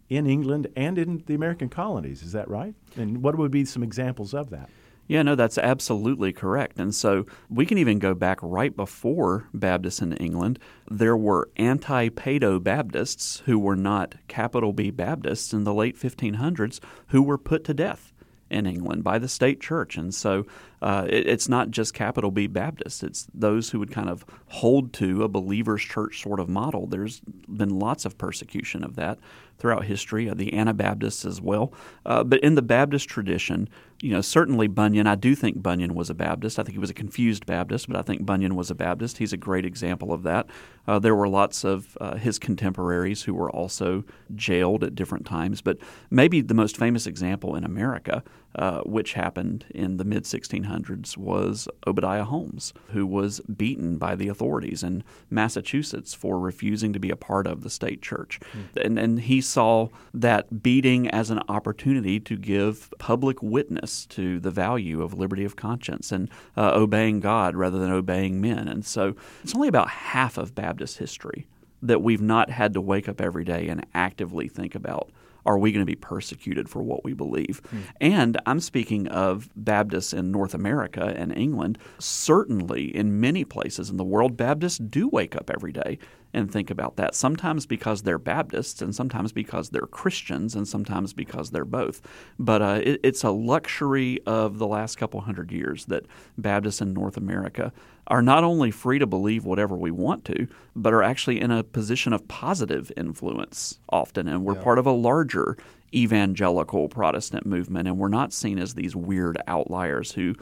in 0.09 0.27
England 0.27 0.69
and 0.77 0.99
in 0.99 1.23
the 1.27 1.35
American 1.35 1.69
colonies. 1.69 2.23
Is 2.23 2.33
that 2.33 2.49
right? 2.49 2.75
And 2.97 3.23
what 3.23 3.37
would 3.37 3.51
be 3.51 3.65
some 3.65 3.83
examples 3.83 4.35
of 4.35 4.51
that? 4.51 4.69
Yeah, 5.07 5.23
no, 5.23 5.35
that's 5.35 5.59
absolutely 5.59 6.33
correct. 6.33 6.79
And 6.79 6.95
so 6.95 7.27
we 7.51 7.67
can 7.67 7.77
even 7.77 7.99
go 7.99 8.15
back 8.15 8.39
right 8.41 8.75
before 8.75 9.49
Baptists 9.53 10.01
in 10.01 10.15
England. 10.15 10.59
There 10.91 11.17
were 11.17 11.51
anti 11.57 12.09
Pedo 12.09 12.63
Baptists 12.63 13.43
who 13.45 13.59
were 13.59 13.77
not 13.77 14.15
capital 14.29 14.73
B 14.73 14.91
Baptists 14.91 15.53
in 15.53 15.65
the 15.65 15.75
late 15.75 15.99
1500s 15.99 16.81
who 17.09 17.23
were 17.23 17.37
put 17.37 17.65
to 17.65 17.75
death 17.75 18.13
in 18.51 18.67
England 18.67 19.05
by 19.05 19.19
the 19.19 19.29
state 19.29 19.61
church. 19.61 19.97
And 19.99 20.15
so 20.15 20.47
uh, 20.85 21.07
it, 21.09 21.27
it's 21.27 21.49
not 21.49 21.71
just 21.71 21.95
capital 21.95 22.31
B 22.31 22.47
Baptists, 22.47 23.03
it's 23.03 23.27
those 23.33 23.71
who 23.71 23.79
would 23.79 23.91
kind 23.91 24.11
of 24.11 24.23
hold 24.49 24.93
to 24.93 25.23
a 25.23 25.29
believer's 25.29 25.81
church 25.81 26.21
sort 26.21 26.39
of 26.39 26.47
model. 26.47 26.87
There's 26.87 27.23
been 27.49 27.71
lots 27.71 28.05
of 28.05 28.19
persecution 28.19 28.85
of 28.85 28.95
that 28.97 29.19
throughout 29.59 29.85
history, 29.85 30.29
uh, 30.29 30.35
the 30.35 30.53
Anabaptists 30.53 31.25
as 31.25 31.41
well. 31.41 31.73
Uh, 32.05 32.23
but 32.23 32.41
in 32.41 32.55
the 32.55 32.63
Baptist 32.63 33.09
tradition, 33.09 33.69
you 34.03 34.11
know, 34.11 34.21
certainly 34.21 34.67
Bunyan, 34.67 35.07
I 35.07 35.15
do 35.15 35.35
think 35.35 35.63
Bunyan 35.63 35.95
was 35.95 36.11
a 36.11 36.15
Baptist. 36.15 36.59
I 36.59 36.63
think 36.63 36.75
he 36.75 36.79
was 36.79 36.91
a 36.91 36.95
confused 36.95 37.47
Baptist, 37.47 37.89
but 37.89 37.97
I 37.97 38.03
think 38.03 38.27
Bunyan 38.27 38.55
was 38.57 38.71
a 38.71 38.75
Baptist. 38.75 39.19
He's 39.19 39.33
a 39.33 39.39
great 39.39 39.65
example 39.65 40.13
of 40.13 40.23
that. 40.25 40.47
Uh, 40.87 40.99
there 40.99 41.15
were 41.15 41.29
lots 41.29 41.65
of 41.65 41.97
uh, 42.01 42.17
his 42.17 42.39
contemporaries 42.39 43.23
who 43.23 43.33
were 43.33 43.51
also 43.51 44.05
jailed 44.35 44.85
at 44.85 44.95
different 44.95 45.25
times, 45.25 45.63
but 45.63 45.79
maybe 46.11 46.43
the 46.43 46.53
most 46.53 46.77
famous 46.77 47.07
example 47.07 47.57
in 47.57 47.65
America, 47.65 48.23
uh, 48.57 48.81
which 48.81 49.15
happened 49.15 49.65
in 49.71 49.97
the 49.97 50.05
mid 50.05 50.25
1600s, 50.25 50.74
was 51.17 51.69
Obadiah 51.87 52.25
Holmes, 52.25 52.73
who 52.89 53.07
was 53.07 53.41
beaten 53.41 53.99
by 53.99 54.15
the 54.15 54.29
authorities 54.29 54.83
in 54.83 55.05
Massachusetts 55.31 56.15
for 56.15 56.39
refusing 56.39 56.93
to 56.93 56.99
be 56.99 57.11
a 57.11 57.17
part 57.17 57.47
of 57.47 57.63
the 57.63 57.71
state 57.71 58.03
church. 58.03 58.41
Mm. 58.53 58.85
And, 58.85 58.99
and 58.99 59.21
he 59.21 59.41
saw 59.41 59.89
that 60.13 60.63
beating 60.63 61.09
as 61.09 61.31
an 61.31 61.41
opportunity 61.49 62.21
to 62.21 62.37
give 62.37 62.93
public 62.99 63.43
witness 63.43 64.07
to 64.07 64.41
the 64.41 64.51
value 64.51 65.03
of 65.03 65.15
liberty 65.15 65.45
of 65.45 65.57
conscience 65.57 66.13
and 66.13 66.29
uh, 66.57 66.73
obeying 66.75 67.21
God 67.21 67.55
rather 67.55 67.79
than 67.79 67.91
obeying 67.91 68.41
men. 68.41 68.69
And 68.69 68.85
so 68.85 69.15
it's 69.43 69.55
only 69.55 69.69
about 69.69 69.89
half 69.89 70.39
of 70.39 70.55
Baptist 70.55 70.99
history 70.99 71.47
that 71.83 72.03
we've 72.03 72.23
not 72.23 72.51
had 72.51 72.73
to 72.75 72.81
wake 72.81 73.09
up 73.09 73.21
every 73.21 73.45
day 73.45 73.69
and 73.69 73.85
actively 73.95 74.49
think 74.49 74.75
about 74.75 75.11
are 75.47 75.59
we 75.59 75.73
going 75.73 75.85
to 75.85 75.91
be 75.91 75.95
persecuted 75.95 76.69
for 76.69 76.83
what 76.83 77.05
we 77.05 77.13
believe? 77.13 77.61
Mm. 77.73 77.79
And 78.01 78.41
I'm 78.47 78.61
speaking 78.61 79.09
of 79.09 79.49
Baptists 79.57 80.13
in 80.13 80.31
North 80.31 80.55
America 80.55 81.15
and 81.17 81.37
England. 81.37 81.79
Certainly, 81.99 82.95
in 82.97 83.21
many 83.21 83.45
places 83.45 83.91
in 83.91 83.97
the 83.97 84.05
world, 84.05 84.37
Baptists 84.37 84.79
do 84.79 85.09
wake 85.09 85.37
up 85.37 85.51
every 85.51 85.73
day 85.73 85.99
and 86.35 86.51
think 86.51 86.71
about 86.71 86.97
that. 86.97 87.15
Sometimes 87.15 87.67
because 87.67 88.03
they're 88.03 88.19
Baptists, 88.19 88.83
and 88.83 88.95
sometimes 88.95 89.33
because 89.33 89.71
they're 89.71 89.83
Christians, 89.87 90.55
and 90.55 90.67
sometimes 90.67 91.13
because 91.13 91.51
they're 91.51 91.65
both. 91.65 92.01
But 92.39 92.63
uh, 92.63 92.81
it, 92.83 93.01
it's 93.03 93.25
a 93.25 93.31
luxury 93.31 94.21
of 94.27 94.59
the 94.59 94.67
last 94.67 94.97
couple 94.97 95.21
hundred 95.21 95.53
years 95.53 95.87
that 95.87 96.07
Baptists 96.37 96.81
in 96.81 96.93
North 96.93 97.17
America 97.17 97.73
are 98.09 98.23
not 98.23 98.45
only 98.45 98.71
free 98.71 98.99
to 98.99 99.07
believe 99.07 99.45
whatever 99.45 99.77
we 99.77 99.91
want 99.91 100.25
to, 100.27 100.47
but 100.77 100.93
are 100.93 101.03
actually 101.03 101.41
in 101.41 101.51
a 101.51 101.63
position 101.63 102.13
of 102.13 102.29
positive 102.29 102.93
influence 102.97 103.79
often. 103.89 104.29
And 104.29 104.45
we're 104.45 104.57
yeah. 104.57 104.63
part 104.63 104.79
of 104.79 104.87
a 104.87 104.93
larger 104.93 105.57
evangelical 105.95 106.89
Protestant 106.89 107.47
movement, 107.47 107.87
and 107.89 107.99
we're 107.99 108.09
not 108.09 108.33
seen 108.33 108.59
as 108.59 108.75
these 108.75 108.97
weird 108.97 109.41
outliers 109.47 110.13
who 110.13 110.35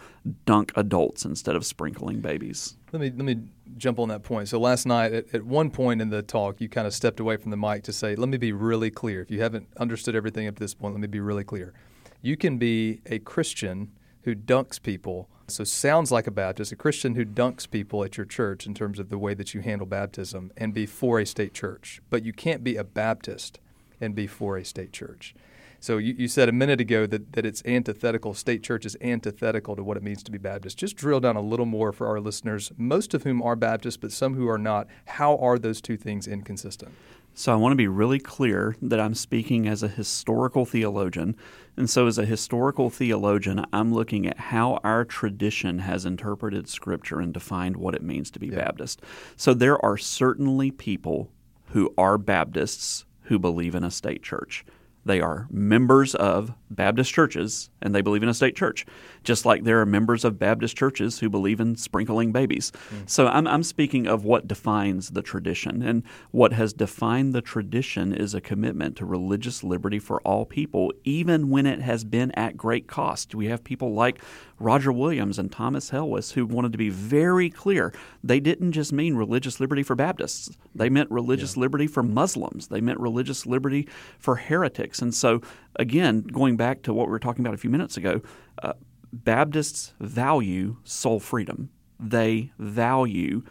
dunk 0.46 0.72
adults 0.76 1.25
instead 1.25 1.54
of 1.54 1.66
sprinkling 1.66 2.20
babies. 2.20 2.76
Let 2.90 3.00
me 3.00 3.12
let 3.14 3.25
me 3.25 3.42
jump 3.76 3.99
on 3.99 4.09
that 4.09 4.23
point. 4.23 4.49
So 4.49 4.59
last 4.59 4.87
night, 4.87 5.12
at, 5.12 5.35
at 5.35 5.43
one 5.45 5.71
point 5.71 6.00
in 6.00 6.11
the 6.11 6.23
talk, 6.23 6.61
you 6.61 6.69
kind 6.69 6.87
of 6.87 6.95
stepped 6.95 7.21
away 7.21 7.37
from 7.37 7.50
the 7.50 7.57
mic 7.57 7.83
to 7.85 7.93
say, 7.93 8.14
"Let 8.14 8.29
me 8.29 8.38
be 8.38 8.52
really 8.52 8.91
clear. 8.91 9.23
If 9.23 9.31
you 9.31 9.41
haven't 9.41 9.69
understood 9.76 10.14
everything 10.14 10.47
up 10.47 10.57
to 10.57 10.61
this 10.61 10.75
point, 10.75 10.95
let 10.95 11.00
me 11.00 11.07
be 11.07 11.21
really 11.21 11.45
clear. 11.45 11.73
You 12.21 12.37
can 12.37 12.59
be 12.59 13.00
a 13.07 13.19
Christian 13.19 13.93
who 14.23 14.35
dunks 14.35 14.81
people." 14.81 15.29
So 15.49 15.64
sounds 15.64 16.11
like 16.11 16.26
a 16.26 16.31
Baptist, 16.31 16.73
a 16.73 16.76
Christian 16.76 17.14
who 17.14 17.26
dunks 17.26 17.69
people 17.71 18.05
at 18.05 18.17
your 18.17 18.25
church 18.25 18.67
in 18.67 18.75
terms 18.75 18.99
of 18.99 19.11
the 19.11 19.19
way 19.19 19.35
that 19.35 19.52
you 19.52 19.61
handle 19.61 19.87
baptism 19.87 20.50
and 20.57 20.73
be 20.73 20.87
for 20.87 21.19
a 21.19 21.26
state 21.26 21.52
church. 21.52 22.00
But 22.09 22.25
you 22.25 22.33
can't 22.33 22.64
be 22.64 22.76
a 22.76 22.85
Baptist 22.85 23.59
and 24.00 24.14
be 24.14 24.26
for 24.26 24.57
a 24.57 24.64
state 24.64 24.93
church. 24.93 25.35
So 25.82 25.98
you, 25.98 26.14
you 26.16 26.28
said 26.28 26.48
a 26.48 26.52
minute 26.52 26.80
ago 26.80 27.06
that, 27.08 27.32
that 27.32 27.44
it's 27.44 27.60
antithetical, 27.66 28.34
state 28.34 28.62
church 28.62 28.86
is 28.86 28.96
antithetical 29.00 29.74
to 29.74 29.82
what 29.82 29.96
it 29.96 30.02
means 30.04 30.22
to 30.22 30.30
be 30.30 30.38
Baptist. 30.38 30.78
Just 30.78 30.94
drill 30.94 31.18
down 31.18 31.34
a 31.34 31.40
little 31.40 31.66
more 31.66 31.90
for 31.90 32.06
our 32.06 32.20
listeners, 32.20 32.70
most 32.76 33.14
of 33.14 33.24
whom 33.24 33.42
are 33.42 33.56
Baptist, 33.56 34.00
but 34.00 34.12
some 34.12 34.34
who 34.34 34.48
are 34.48 34.58
not. 34.58 34.86
How 35.06 35.36
are 35.38 35.58
those 35.58 35.80
two 35.80 35.96
things 35.96 36.28
inconsistent? 36.28 36.94
So 37.34 37.52
I 37.52 37.56
want 37.56 37.72
to 37.72 37.76
be 37.76 37.88
really 37.88 38.20
clear 38.20 38.76
that 38.80 39.00
I'm 39.00 39.16
speaking 39.16 39.66
as 39.66 39.82
a 39.82 39.88
historical 39.88 40.64
theologian. 40.64 41.34
And 41.76 41.90
so, 41.90 42.06
as 42.06 42.16
a 42.16 42.26
historical 42.26 42.88
theologian, 42.88 43.64
I'm 43.72 43.92
looking 43.92 44.24
at 44.28 44.38
how 44.38 44.78
our 44.84 45.04
tradition 45.04 45.80
has 45.80 46.04
interpreted 46.04 46.68
Scripture 46.68 47.18
and 47.18 47.34
defined 47.34 47.76
what 47.76 47.96
it 47.96 48.02
means 48.02 48.30
to 48.32 48.38
be 48.38 48.48
yeah. 48.48 48.56
Baptist. 48.56 49.02
So, 49.36 49.52
there 49.52 49.84
are 49.84 49.96
certainly 49.96 50.70
people 50.70 51.32
who 51.70 51.92
are 51.98 52.18
Baptists 52.18 53.04
who 53.22 53.38
believe 53.38 53.74
in 53.74 53.82
a 53.82 53.90
state 53.90 54.22
church. 54.22 54.64
They 55.04 55.21
are 55.21 55.49
members 55.50 56.14
of 56.14 56.52
Baptist 56.71 57.12
churches 57.12 57.71
and 57.80 57.94
they 57.94 58.00
believe 58.00 58.23
in 58.23 58.28
a 58.28 58.35
state 58.35 58.56
church, 58.56 58.87
just 59.25 59.44
like 59.44 59.64
there 59.64 59.80
are 59.80 59.87
members 59.87 60.25
of 60.25 60.38
Baptist 60.38 60.76
churches 60.76 61.18
who 61.18 61.28
believe 61.28 61.61
in 61.61 61.76
sprinkling 61.76 62.32
babies. 62.32 62.73
Mm. 62.90 63.11
So 63.11 63.26
I'm, 63.26 63.47
I'm 63.47 63.62
speaking 63.62 64.06
of 64.06 64.25
what 64.25 64.47
defines 64.47 65.11
the 65.11 65.23
tradition. 65.23 65.82
And 65.82 66.02
what 66.30 66.52
has 66.52 66.73
defined 66.73 67.32
the 67.32 67.42
tradition 67.42 68.14
is 68.14 68.35
a 68.35 68.40
commitment 68.40 68.97
to 68.97 69.04
religious 69.04 69.64
liberty 69.64 69.99
for 69.99 70.21
all 70.23 70.44
people, 70.44 70.92
even 71.04 71.50
when 71.50 71.66
it 71.66 71.80
has 71.80 72.04
been 72.04 72.30
at 72.32 72.56
great 72.56 72.87
cost. 72.87 73.35
We 73.35 73.47
have 73.47 73.64
people 73.64 73.94
like 73.94 74.21
Roger 74.59 74.92
Williams 74.92 75.38
and 75.38 75.50
Thomas 75.50 75.90
Helwys 75.90 76.32
who 76.32 76.47
wanted 76.47 76.73
to 76.73 76.78
be 76.78 76.88
very 76.88 77.50
clear. 77.50 77.92
They 78.23 78.38
didn't 78.38 78.73
just 78.73 78.92
mean 78.92 79.16
religious 79.16 79.59
liberty 79.59 79.82
for 79.82 79.97
Baptists, 79.97 80.56
they 80.75 80.88
meant 80.88 81.11
religious 81.11 81.56
yeah. 81.56 81.62
liberty 81.62 81.87
for 81.87 82.02
Muslims, 82.02 82.68
they 82.68 82.80
meant 82.80 83.00
religious 83.00 83.44
liberty 83.44 83.88
for 84.18 84.37
heretics. 84.37 84.91
And 85.00 85.14
so, 85.14 85.40
again, 85.76 86.22
going 86.22 86.56
back 86.56 86.82
to 86.82 86.92
what 86.92 87.06
we 87.06 87.12
were 87.12 87.18
talking 87.18 87.44
about 87.44 87.54
a 87.54 87.58
few 87.58 87.70
minutes 87.70 87.96
ago, 87.96 88.20
uh, 88.62 88.75
Baptists 89.12 89.92
value 90.00 90.78
soul 90.84 91.20
freedom. 91.20 91.70
They 92.00 92.52
value 92.58 93.42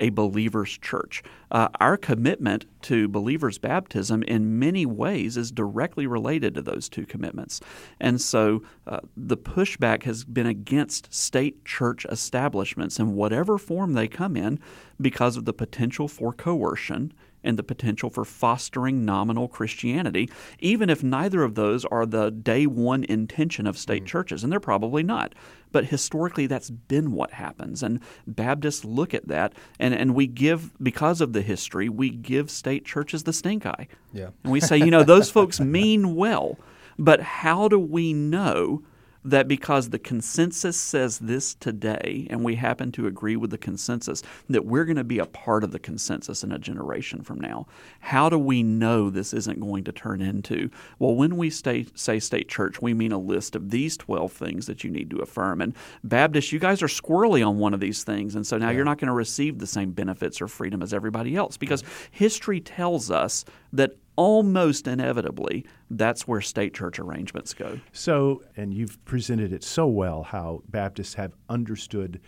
a 0.00 0.08
believer's 0.08 0.78
church. 0.78 1.22
Uh, 1.50 1.68
our 1.78 1.96
commitment 1.98 2.64
to 2.82 3.06
believers' 3.06 3.58
baptism 3.58 4.22
in 4.22 4.58
many 4.58 4.86
ways 4.86 5.36
is 5.36 5.52
directly 5.52 6.06
related 6.06 6.54
to 6.54 6.62
those 6.62 6.88
two 6.88 7.04
commitments. 7.04 7.60
And 8.00 8.18
so 8.18 8.62
uh, 8.86 9.00
the 9.14 9.36
pushback 9.36 10.04
has 10.04 10.24
been 10.24 10.46
against 10.46 11.12
state 11.12 11.64
church 11.66 12.06
establishments 12.10 12.98
in 12.98 13.14
whatever 13.14 13.58
form 13.58 13.92
they 13.92 14.08
come 14.08 14.36
in 14.36 14.58
because 14.98 15.36
of 15.36 15.44
the 15.44 15.52
potential 15.52 16.08
for 16.08 16.32
coercion 16.32 17.12
and 17.42 17.58
the 17.58 17.62
potential 17.62 18.10
for 18.10 18.24
fostering 18.24 19.04
nominal 19.04 19.48
Christianity, 19.48 20.28
even 20.58 20.90
if 20.90 21.02
neither 21.02 21.42
of 21.42 21.54
those 21.54 21.84
are 21.86 22.06
the 22.06 22.30
day 22.30 22.66
one 22.66 23.04
intention 23.04 23.66
of 23.66 23.78
state 23.78 24.04
mm. 24.04 24.08
churches, 24.08 24.42
and 24.42 24.52
they're 24.52 24.60
probably 24.60 25.02
not. 25.02 25.34
But 25.72 25.86
historically, 25.86 26.46
that's 26.46 26.70
been 26.70 27.12
what 27.12 27.32
happens. 27.32 27.82
And 27.82 28.00
Baptists 28.26 28.84
look 28.84 29.14
at 29.14 29.28
that, 29.28 29.54
and, 29.78 29.94
and 29.94 30.14
we 30.14 30.26
give, 30.26 30.72
because 30.82 31.20
of 31.20 31.32
the 31.32 31.42
history, 31.42 31.88
we 31.88 32.10
give 32.10 32.50
state 32.50 32.84
churches 32.84 33.22
the 33.22 33.32
stink 33.32 33.66
eye. 33.66 33.86
Yeah. 34.12 34.30
And 34.42 34.52
we 34.52 34.60
say, 34.60 34.78
you 34.78 34.90
know, 34.90 35.04
those 35.04 35.30
folks 35.30 35.60
mean 35.60 36.16
well, 36.16 36.58
but 36.98 37.20
how 37.20 37.68
do 37.68 37.78
we 37.78 38.12
know 38.12 38.82
that 39.24 39.48
because 39.48 39.90
the 39.90 39.98
consensus 39.98 40.78
says 40.78 41.18
this 41.18 41.54
today, 41.54 42.26
and 42.30 42.44
we 42.44 42.54
happen 42.54 42.90
to 42.92 43.06
agree 43.06 43.36
with 43.36 43.50
the 43.50 43.58
consensus, 43.58 44.22
that 44.48 44.64
we're 44.64 44.84
going 44.84 44.96
to 44.96 45.04
be 45.04 45.18
a 45.18 45.26
part 45.26 45.62
of 45.62 45.72
the 45.72 45.78
consensus 45.78 46.42
in 46.42 46.52
a 46.52 46.58
generation 46.58 47.22
from 47.22 47.40
now. 47.40 47.66
How 48.00 48.28
do 48.28 48.38
we 48.38 48.62
know 48.62 49.10
this 49.10 49.34
isn't 49.34 49.60
going 49.60 49.84
to 49.84 49.92
turn 49.92 50.22
into, 50.22 50.70
well, 50.98 51.14
when 51.14 51.36
we 51.36 51.50
stay, 51.50 51.86
say 51.94 52.18
state 52.18 52.48
church, 52.48 52.80
we 52.80 52.94
mean 52.94 53.12
a 53.12 53.18
list 53.18 53.54
of 53.54 53.70
these 53.70 53.96
12 53.96 54.32
things 54.32 54.66
that 54.66 54.84
you 54.84 54.90
need 54.90 55.10
to 55.10 55.18
affirm. 55.18 55.60
And 55.60 55.74
Baptist, 56.02 56.52
you 56.52 56.58
guys 56.58 56.82
are 56.82 56.86
squirrely 56.86 57.46
on 57.46 57.58
one 57.58 57.74
of 57.74 57.80
these 57.80 58.04
things, 58.04 58.34
and 58.34 58.46
so 58.46 58.56
now 58.58 58.70
yeah. 58.70 58.76
you're 58.76 58.84
not 58.84 58.98
going 58.98 59.08
to 59.08 59.12
receive 59.12 59.58
the 59.58 59.66
same 59.66 59.92
benefits 59.92 60.40
or 60.40 60.48
freedom 60.48 60.82
as 60.82 60.94
everybody 60.94 61.36
else 61.36 61.56
because 61.56 61.84
history 62.10 62.60
tells 62.60 63.10
us 63.10 63.44
that 63.72 63.96
almost 64.20 64.86
inevitably, 64.86 65.64
that's 65.88 66.28
where 66.28 66.42
state 66.42 66.74
church 66.74 66.98
arrangements 66.98 67.54
go. 67.54 67.80
So, 67.92 68.42
and 68.54 68.74
you've 68.74 69.02
presented 69.06 69.50
it 69.50 69.64
so 69.64 69.86
well 69.86 70.24
how 70.24 70.62
Baptists 70.68 71.14
have 71.14 71.32
understood 71.48 72.20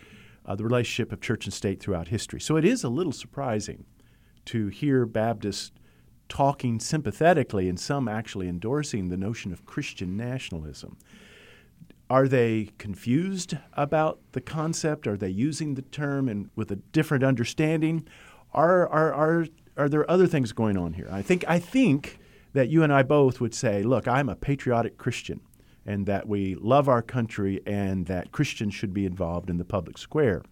uh, 0.47 0.55
the 0.55 0.63
relationship 0.63 1.11
of 1.11 1.21
church 1.21 1.45
and 1.45 1.53
state 1.53 1.79
throughout 1.79 2.07
history. 2.07 2.41
So 2.41 2.55
it 2.55 2.65
is 2.65 2.83
a 2.83 2.89
little 2.89 3.11
surprising 3.11 3.85
to 4.45 4.69
hear 4.69 5.05
Baptists 5.05 5.71
talking 6.29 6.79
sympathetically 6.79 7.69
and 7.69 7.79
some 7.79 8.07
actually 8.07 8.49
endorsing 8.49 9.09
the 9.09 9.17
notion 9.17 9.53
of 9.53 9.67
Christian 9.67 10.17
nationalism. 10.17 10.97
Are 12.09 12.27
they 12.27 12.71
confused 12.79 13.55
about 13.73 14.19
the 14.31 14.41
concept? 14.41 15.05
Are 15.05 15.15
they 15.15 15.29
using 15.29 15.75
the 15.75 15.83
term 15.83 16.27
and 16.27 16.49
with 16.55 16.71
a 16.71 16.77
different 16.77 17.23
understanding? 17.23 18.07
Are, 18.51 18.89
are, 18.89 19.13
are 19.13 19.45
are 19.77 19.89
there 19.89 20.09
other 20.09 20.27
things 20.27 20.51
going 20.51 20.77
on 20.77 20.93
here? 20.93 21.07
I 21.11 21.21
think 21.21 21.43
I 21.47 21.59
think 21.59 22.19
that 22.53 22.69
you 22.69 22.83
and 22.83 22.93
I 22.93 23.03
both 23.03 23.41
would 23.41 23.53
say, 23.53 23.83
look, 23.83 24.07
I'm 24.07 24.29
a 24.29 24.35
patriotic 24.35 24.97
Christian, 24.97 25.41
and 25.85 26.05
that 26.05 26.27
we 26.27 26.55
love 26.55 26.87
our 26.87 27.01
country, 27.01 27.61
and 27.65 28.05
that 28.05 28.31
Christians 28.31 28.73
should 28.73 28.93
be 28.93 29.05
involved 29.05 29.49
in 29.49 29.57
the 29.57 29.65
public 29.65 29.97
square. 29.97 30.43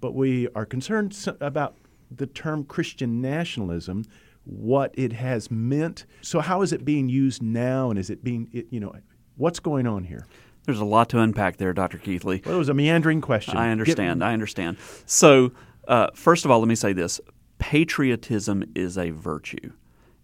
But 0.00 0.14
we 0.14 0.48
are 0.54 0.64
concerned 0.64 1.16
about 1.40 1.76
the 2.10 2.26
term 2.26 2.64
Christian 2.64 3.20
nationalism, 3.20 4.04
what 4.44 4.92
it 4.94 5.12
has 5.12 5.50
meant. 5.50 6.06
So, 6.20 6.40
how 6.40 6.62
is 6.62 6.72
it 6.72 6.84
being 6.84 7.08
used 7.08 7.42
now, 7.42 7.90
and 7.90 7.98
is 7.98 8.10
it 8.10 8.22
being, 8.22 8.64
you 8.70 8.80
know, 8.80 8.94
what's 9.36 9.60
going 9.60 9.86
on 9.86 10.04
here? 10.04 10.26
There's 10.64 10.80
a 10.80 10.84
lot 10.84 11.08
to 11.10 11.18
unpack 11.18 11.56
there, 11.56 11.72
Dr. 11.72 11.98
Keathley. 11.98 12.44
Well, 12.46 12.54
it 12.54 12.58
was 12.58 12.68
a 12.68 12.74
meandering 12.74 13.20
question. 13.20 13.56
I 13.56 13.70
understand. 13.70 14.20
Get, 14.20 14.26
I 14.26 14.32
understand. 14.32 14.76
So, 15.06 15.52
uh, 15.88 16.08
first 16.14 16.44
of 16.44 16.50
all, 16.50 16.60
let 16.60 16.68
me 16.68 16.76
say 16.76 16.92
this 16.92 17.20
patriotism 17.62 18.64
is 18.74 18.98
a 18.98 19.10
virtue. 19.10 19.72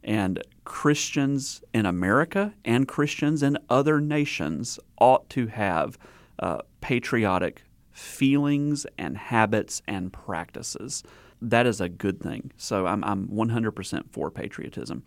And 0.03 0.43
Christians 0.65 1.63
in 1.73 1.87
America 1.87 2.53
and 2.65 2.89
Christians 2.89 3.45
in 3.45 3.57
other 3.71 4.01
nations 4.01 4.81
ought 5.01 5.31
to 5.31 5.47
have 5.47 5.97
uh, 6.41 6.63
patriotic 6.81 7.63
feelings 7.93 8.87
and 8.99 9.17
habits 9.17 9.83
and 9.87 10.13
practices. 10.13 11.05
That 11.41 11.65
is 11.65 11.81
a 11.81 11.89
good 11.89 12.21
thing. 12.21 12.51
So 12.57 12.89
I'm, 12.89 13.05
I'm 13.05 13.29
100% 13.29 14.11
for 14.11 14.33
patriotism. 14.33 15.05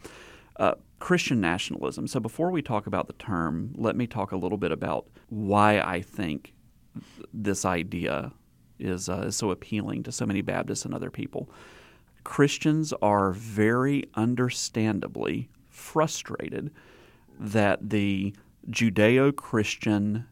Uh, 0.55 0.75
Christian 0.99 1.41
nationalism. 1.41 2.07
So 2.07 2.21
before 2.21 2.49
we 2.49 2.61
talk 2.61 2.87
about 2.87 3.07
the 3.07 3.13
term, 3.13 3.73
let 3.75 3.97
me 3.97 4.07
talk 4.07 4.31
a 4.31 4.37
little 4.37 4.57
bit 4.57 4.71
about 4.71 5.05
why 5.27 5.81
I 5.81 6.01
think 6.01 6.53
this 7.33 7.65
idea 7.65 8.31
is, 8.79 9.09
uh, 9.09 9.23
is 9.27 9.35
so 9.35 9.51
appealing 9.51 10.03
to 10.03 10.13
so 10.13 10.25
many 10.25 10.41
Baptists 10.41 10.85
and 10.85 10.93
other 10.93 11.11
people. 11.11 11.49
Christians 12.23 12.93
are 13.01 13.31
very 13.31 14.05
understandably 14.15 15.49
frustrated 15.69 16.71
that 17.39 17.89
the 17.89 18.33
Judeo 18.69 19.35
Christian 19.35 20.25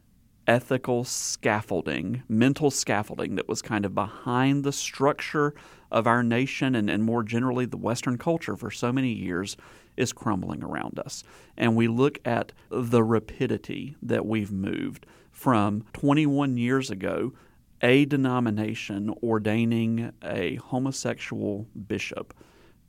ethical 0.49 1.03
scaffolding, 1.03 2.23
mental 2.27 2.71
scaffolding 2.71 3.35
that 3.35 3.47
was 3.47 3.61
kind 3.61 3.85
of 3.85 3.93
behind 3.93 4.63
the 4.63 4.71
structure 4.71 5.53
of 5.91 6.07
our 6.07 6.23
nation 6.23 6.73
and, 6.73 6.89
and 6.89 7.03
more 7.03 7.23
generally 7.23 7.65
the 7.65 7.77
Western 7.77 8.17
culture 8.17 8.55
for 8.55 8.71
so 8.71 8.91
many 8.91 9.13
years 9.13 9.55
is 9.95 10.11
crumbling 10.11 10.63
around 10.63 10.97
us. 10.97 11.23
And 11.55 11.75
we 11.75 11.87
look 11.87 12.17
at 12.25 12.51
the 12.69 13.03
rapidity 13.03 13.95
that 14.01 14.25
we've 14.25 14.51
moved 14.51 15.05
from 15.31 15.85
21 15.93 16.57
years 16.57 16.89
ago 16.89 17.33
a 17.81 18.05
denomination 18.05 19.13
ordaining 19.23 20.11
a 20.23 20.55
homosexual 20.55 21.67
bishop 21.87 22.33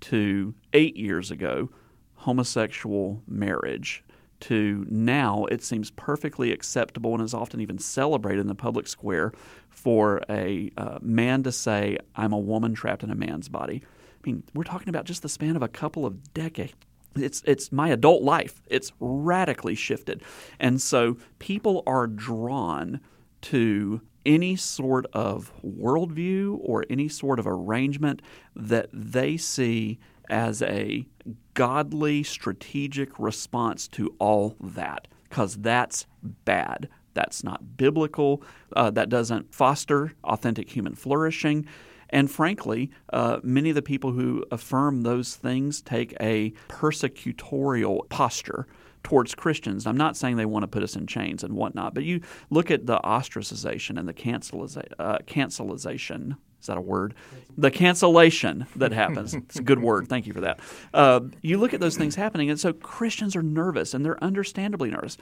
to 0.00 0.54
eight 0.72 0.96
years 0.96 1.30
ago 1.30 1.70
homosexual 2.14 3.22
marriage 3.26 4.04
to 4.40 4.86
now 4.88 5.44
it 5.46 5.62
seems 5.62 5.90
perfectly 5.90 6.52
acceptable 6.52 7.14
and 7.14 7.22
is 7.22 7.34
often 7.34 7.60
even 7.60 7.78
celebrated 7.78 8.40
in 8.40 8.46
the 8.46 8.54
public 8.54 8.88
square 8.88 9.32
for 9.68 10.22
a 10.28 10.70
uh, 10.76 10.98
man 11.00 11.42
to 11.42 11.52
say, 11.52 11.98
I'm 12.16 12.32
a 12.32 12.38
woman 12.38 12.74
trapped 12.74 13.02
in 13.02 13.10
a 13.10 13.14
man's 13.14 13.48
body. 13.48 13.82
I 13.84 14.28
mean, 14.28 14.42
we're 14.54 14.64
talking 14.64 14.88
about 14.88 15.04
just 15.04 15.22
the 15.22 15.28
span 15.28 15.56
of 15.56 15.62
a 15.62 15.68
couple 15.68 16.04
of 16.04 16.34
decades. 16.34 16.74
It's, 17.16 17.42
it's 17.44 17.72
my 17.72 17.88
adult 17.88 18.22
life. 18.22 18.62
It's 18.66 18.92
radically 19.00 19.74
shifted. 19.74 20.22
And 20.58 20.80
so 20.80 21.16
people 21.38 21.82
are 21.86 22.06
drawn 22.06 23.00
to 23.42 24.00
any 24.26 24.56
sort 24.56 25.06
of 25.12 25.52
worldview 25.64 26.58
or 26.60 26.84
any 26.90 27.08
sort 27.08 27.38
of 27.38 27.46
arrangement 27.46 28.22
that 28.54 28.88
they 28.92 29.36
see 29.36 29.98
as 30.28 30.62
a 30.62 31.06
godly, 31.54 32.22
strategic 32.22 33.18
response 33.18 33.88
to 33.88 34.14
all 34.18 34.56
that, 34.60 35.08
because 35.28 35.56
that's 35.56 36.06
bad. 36.22 36.88
That's 37.14 37.42
not 37.42 37.76
biblical. 37.76 38.42
Uh, 38.74 38.90
that 38.90 39.08
doesn't 39.08 39.52
foster 39.52 40.12
authentic 40.22 40.70
human 40.70 40.94
flourishing. 40.94 41.66
And 42.10 42.30
frankly, 42.30 42.90
uh, 43.12 43.38
many 43.42 43.70
of 43.70 43.74
the 43.74 43.82
people 43.82 44.12
who 44.12 44.44
affirm 44.50 45.02
those 45.02 45.36
things 45.36 45.80
take 45.80 46.14
a 46.20 46.52
persecutorial 46.68 48.08
posture 48.08 48.66
towards 49.02 49.34
Christians. 49.34 49.86
I'm 49.86 49.96
not 49.96 50.16
saying 50.16 50.36
they 50.36 50.46
want 50.46 50.62
to 50.62 50.68
put 50.68 50.82
us 50.82 50.96
in 50.96 51.06
chains 51.06 51.42
and 51.42 51.54
whatnot, 51.54 51.94
but 51.94 52.04
you 52.04 52.20
look 52.50 52.70
at 52.70 52.86
the 52.86 52.98
ostracization 52.98 53.98
and 53.98 54.08
the 54.08 54.14
canceliza- 54.14 54.92
uh, 54.98 55.18
cancelization. 55.26 56.36
Is 56.60 56.66
that 56.66 56.76
a 56.76 56.82
word? 56.82 57.14
The 57.56 57.70
cancellation 57.70 58.66
that 58.76 58.92
happens. 58.92 59.32
it's 59.34 59.58
a 59.58 59.62
good 59.62 59.80
word. 59.80 60.08
Thank 60.08 60.26
you 60.26 60.34
for 60.34 60.42
that. 60.42 60.60
Uh, 60.92 61.20
you 61.40 61.56
look 61.56 61.72
at 61.72 61.80
those 61.80 61.96
things 61.96 62.14
happening, 62.16 62.50
and 62.50 62.60
so 62.60 62.72
Christians 62.74 63.34
are 63.34 63.42
nervous, 63.42 63.94
and 63.94 64.04
they're 64.04 64.22
understandably 64.22 64.90
nervous. 64.90 65.16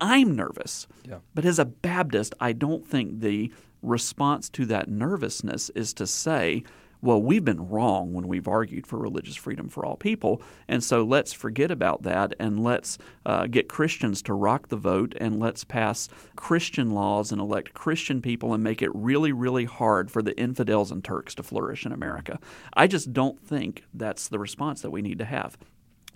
I'm 0.00 0.34
nervous. 0.34 0.86
Yeah. 1.06 1.18
But 1.34 1.44
as 1.44 1.58
a 1.58 1.64
Baptist, 1.66 2.34
I 2.40 2.52
don't 2.52 2.86
think 2.86 3.20
the 3.20 3.52
response 3.82 4.48
to 4.50 4.64
that 4.66 4.88
nervousness 4.88 5.70
is 5.70 5.92
to 5.94 6.06
say, 6.06 6.62
well, 7.00 7.22
we've 7.22 7.44
been 7.44 7.68
wrong 7.68 8.12
when 8.12 8.26
we've 8.26 8.48
argued 8.48 8.86
for 8.86 8.98
religious 8.98 9.36
freedom 9.36 9.68
for 9.68 9.84
all 9.84 9.96
people. 9.96 10.42
And 10.66 10.82
so 10.82 11.04
let's 11.04 11.32
forget 11.32 11.70
about 11.70 12.02
that 12.02 12.34
and 12.40 12.62
let's 12.62 12.98
uh, 13.24 13.46
get 13.46 13.68
Christians 13.68 14.22
to 14.22 14.34
rock 14.34 14.68
the 14.68 14.76
vote 14.76 15.14
and 15.20 15.38
let's 15.38 15.64
pass 15.64 16.08
Christian 16.36 16.90
laws 16.90 17.30
and 17.30 17.40
elect 17.40 17.74
Christian 17.74 18.20
people 18.20 18.52
and 18.52 18.64
make 18.64 18.82
it 18.82 18.94
really, 18.94 19.32
really 19.32 19.64
hard 19.64 20.10
for 20.10 20.22
the 20.22 20.38
infidels 20.38 20.90
and 20.90 21.04
Turks 21.04 21.34
to 21.36 21.42
flourish 21.42 21.86
in 21.86 21.92
America. 21.92 22.38
I 22.74 22.86
just 22.86 23.12
don't 23.12 23.40
think 23.40 23.84
that's 23.94 24.28
the 24.28 24.38
response 24.38 24.82
that 24.82 24.90
we 24.90 25.02
need 25.02 25.18
to 25.18 25.24
have. 25.24 25.56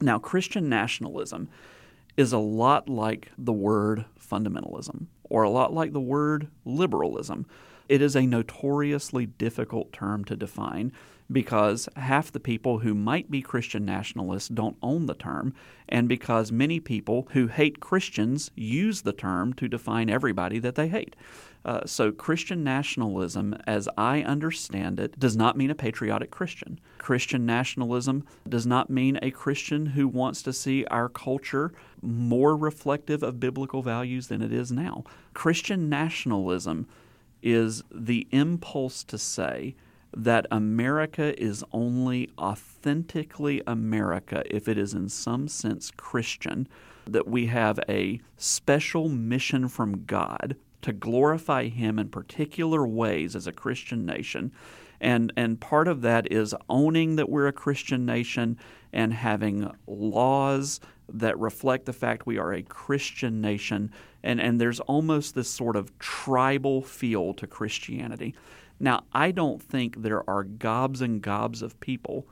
Now, 0.01 0.19
Christian 0.19 0.69
nationalism 0.69 1.49
is 2.17 2.33
a 2.33 2.39
lot 2.39 2.89
like 2.89 3.31
the 3.39 3.53
word 3.53 4.05
fundamentalism 4.21 5.07
or 5.25 5.45
a 5.45 5.51
lot 5.51 5.73
like 5.73 5.93
the 5.93 6.01
word 6.01 6.49
liberalism. 6.65 7.47
It 7.89 8.03
is 8.03 8.17
a 8.17 8.27
notoriously 8.27 9.27
difficult 9.27 9.93
term 9.93 10.25
to 10.27 10.37
define 10.37 10.93
because 11.33 11.89
half 11.97 12.31
the 12.31 12.41
people 12.41 12.81
who 12.81 12.95
might 12.95 13.31
be 13.31 13.43
Christian 13.43 13.85
nationalists 13.85 14.49
don't 14.49 14.77
own 14.83 15.07
the 15.07 15.15
term, 15.15 15.55
and 15.89 16.09
because 16.09 16.53
many 16.53 16.81
people 16.81 17.29
who 17.33 17.47
hate 17.47 17.81
Christians 17.81 18.51
use 18.55 19.03
the 19.03 19.13
term 19.13 19.53
to 19.55 19.69
define 19.69 20.11
everybody 20.11 20.59
that 20.59 20.75
they 20.75 20.89
hate. 20.89 21.17
Uh, 21.65 21.81
so, 21.87 22.11
Christian 22.11 22.65
nationalism, 22.65 23.55
as 23.69 23.89
I 23.97 24.23
understand 24.23 24.99
it, 24.99 25.19
does 25.19 25.37
not 25.37 25.57
mean 25.57 25.71
a 25.71 25.77
patriotic 25.77 26.33
Christian. 26.33 26.81
Christian 26.99 27.47
nationalism 27.47 28.25
does 28.49 28.67
not 28.67 28.91
mean 28.91 29.19
a 29.23 29.31
Christian 29.31 29.87
who 29.87 30.09
wants 30.09 30.43
to 30.43 30.53
see 30.53 30.85
our 30.87 31.09
culture 31.09 31.73
more 32.01 32.57
reflective 32.57 33.23
of 33.23 33.39
biblical 33.39 33.81
values 33.81 34.27
than 34.27 34.43
it 34.43 34.53
is 34.53 34.73
now. 34.73 35.05
Christian 35.35 35.89
nationalism 35.89 36.89
is 37.43 37.83
the 37.91 38.27
impulse 38.31 39.05
to 39.05 39.19
say, 39.19 39.75
that 40.15 40.47
America 40.51 41.41
is 41.43 41.65
only 41.73 42.29
authentically 42.39 43.63
America 43.67 44.43
if 44.51 44.69
it 44.69 44.77
is 44.77 44.95
in 44.95 45.09
some 45.09 45.49
sense 45.49 45.91
Christian, 45.97 46.69
that 47.07 47.27
we 47.27 47.47
have 47.47 47.81
a 47.89 48.21
special 48.37 49.09
mission 49.09 49.69
from 49.69 50.05
God 50.05 50.57
to 50.83 50.93
glorify 50.93 51.69
Him 51.69 51.99
in 51.99 52.09
particular 52.09 52.87
ways 52.87 53.35
as 53.35 53.47
a 53.47 53.53
Christian 53.53 54.05
nation. 54.05 54.53
And, 55.01 55.33
and 55.37 55.61
part 55.61 55.89
of 55.89 56.03
that 56.03 56.31
is 56.31 56.55
owning 56.69 57.17
that 57.17 57.29
we're 57.29 57.49
a 57.49 57.53
Christian 57.53 58.05
nation 58.05 58.59
and 58.93 59.13
having 59.13 59.71
laws 59.87 60.81
that 61.13 61.39
reflect 61.39 61.87
the 61.87 61.93
fact 61.93 62.27
we 62.27 62.39
are 62.39 62.53
a 62.53 62.63
Christian 62.63 63.41
nation. 63.41 63.91
And, 64.23 64.41
and 64.41 64.61
there's 64.61 64.81
almost 64.81 65.35
this 65.35 65.51
sort 65.51 65.77
of 65.77 65.99
tribal 65.99 66.83
feel 66.83 67.35
to 67.35 67.47
Christianity. 67.47 68.35
Now, 68.81 69.05
I 69.13 69.31
don't 69.31 69.63
think 69.63 70.03
there 70.03 70.29
are 70.29 70.43
gobs 70.43 71.01
and 71.01 71.23
gobs 71.23 71.63
of 71.63 71.79
people 71.81 72.27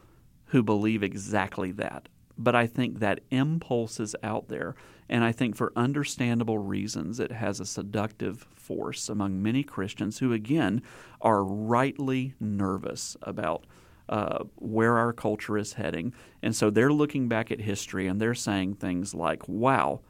who 0.46 0.62
believe 0.62 1.02
exactly 1.02 1.70
that, 1.72 2.08
but 2.36 2.56
I 2.56 2.66
think 2.66 2.98
that 2.98 3.20
impulse 3.30 4.00
is 4.00 4.16
out 4.22 4.48
there, 4.48 4.74
and 5.08 5.22
I 5.22 5.30
think 5.30 5.54
for 5.54 5.72
understandable 5.76 6.58
reasons 6.58 7.20
it 7.20 7.30
has 7.30 7.60
a 7.60 7.66
seductive 7.66 8.48
force 8.54 9.08
among 9.08 9.42
many 9.42 9.62
Christians 9.62 10.18
who, 10.18 10.32
again, 10.32 10.82
are 11.20 11.44
rightly 11.44 12.34
nervous 12.40 13.16
about. 13.22 13.64
Uh, 14.10 14.42
where 14.56 14.98
our 14.98 15.12
culture 15.12 15.56
is 15.56 15.74
heading. 15.74 16.12
And 16.42 16.56
so 16.56 16.68
they're 16.68 16.92
looking 16.92 17.28
back 17.28 17.52
at 17.52 17.60
history 17.60 18.08
and 18.08 18.20
they're 18.20 18.34
saying 18.34 18.74
things 18.74 19.14
like, 19.14 19.48
wow, 19.48 20.00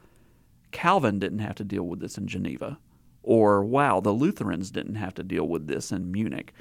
Calvin 0.71 1.19
didn't 1.19 1.37
have 1.37 1.53
to 1.57 1.63
deal 1.63 1.83
with 1.83 1.99
this 1.99 2.17
in 2.17 2.25
Geneva. 2.25 2.79
Or, 3.21 3.63
wow, 3.63 3.99
the 3.99 4.11
Lutherans 4.11 4.71
didn't 4.71 4.95
have 4.95 5.13
to 5.13 5.23
deal 5.23 5.47
with 5.47 5.67
this 5.67 5.91
in 5.91 6.11
Munich. 6.11 6.51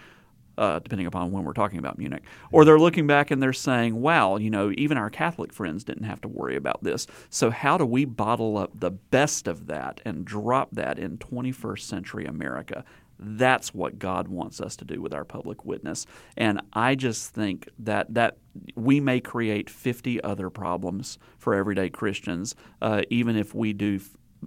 Uh, 0.59 0.79
depending 0.81 1.07
upon 1.07 1.33
when 1.33 1.45
we're 1.45 1.55
talking 1.55 1.79
about 1.79 1.97
Munich. 1.97 2.25
Or 2.53 2.67
they're 2.67 2.79
looking 2.79 3.07
back 3.07 3.31
and 3.31 3.43
they're 3.43 3.55
saying, 3.55 3.99
wow, 3.99 4.37
you 4.37 4.51
know, 4.51 4.71
even 4.77 4.99
our 4.99 5.09
Catholic 5.09 5.55
friends 5.55 5.85
didn't 5.85 6.05
have 6.05 6.21
to 6.21 6.29
worry 6.29 6.57
about 6.57 6.85
this. 6.85 7.07
So, 7.31 7.49
how 7.49 7.79
do 7.79 7.87
we 7.87 8.05
bottle 8.05 8.59
up 8.59 8.79
the 8.79 8.91
best 8.91 9.49
of 9.49 9.69
that 9.69 10.03
and 10.05 10.27
drop 10.27 10.69
that 10.73 10.99
in 10.99 11.17
21st 11.17 11.81
century 11.81 12.27
America? 12.27 12.85
That's 13.23 13.75
what 13.75 13.99
God 13.99 14.29
wants 14.29 14.61
us 14.61 14.77
to 14.77 14.85
do 14.85 15.03
with 15.03 15.13
our 15.13 15.25
public 15.25 15.65
witness. 15.65 16.07
And 16.37 16.61
I 16.73 16.95
just 16.95 17.35
think 17.35 17.69
that, 17.79 18.13
that 18.15 18.39
we 18.75 18.99
may 18.99 19.21
create 19.21 19.69
50 19.69 20.23
other 20.25 20.49
problems 20.49 21.19
for 21.39 21.55
everyday 21.55 21.91
Christians, 21.91 22.55
uh, 22.81 23.03
even 23.11 23.37
if 23.37 23.55
we 23.55 23.75
do 23.75 24.01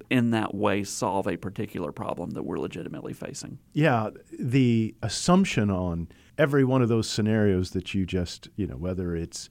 in 0.09 0.31
that 0.31 0.55
way 0.55 0.83
solve 0.83 1.27
a 1.27 1.37
particular 1.37 1.91
problem 1.91 2.31
that 2.31 2.43
we're 2.43 2.57
legitimately 2.57 3.13
facing. 3.13 3.59
Yeah, 3.73 4.09
the 4.39 4.95
assumption 5.03 5.69
on 5.69 6.07
every 6.37 6.63
one 6.63 6.81
of 6.81 6.89
those 6.89 7.07
scenarios 7.07 7.71
that 7.71 7.93
you 7.93 8.05
just, 8.05 8.49
you 8.55 8.65
know, 8.65 8.75
whether 8.75 9.15
it's 9.15 9.49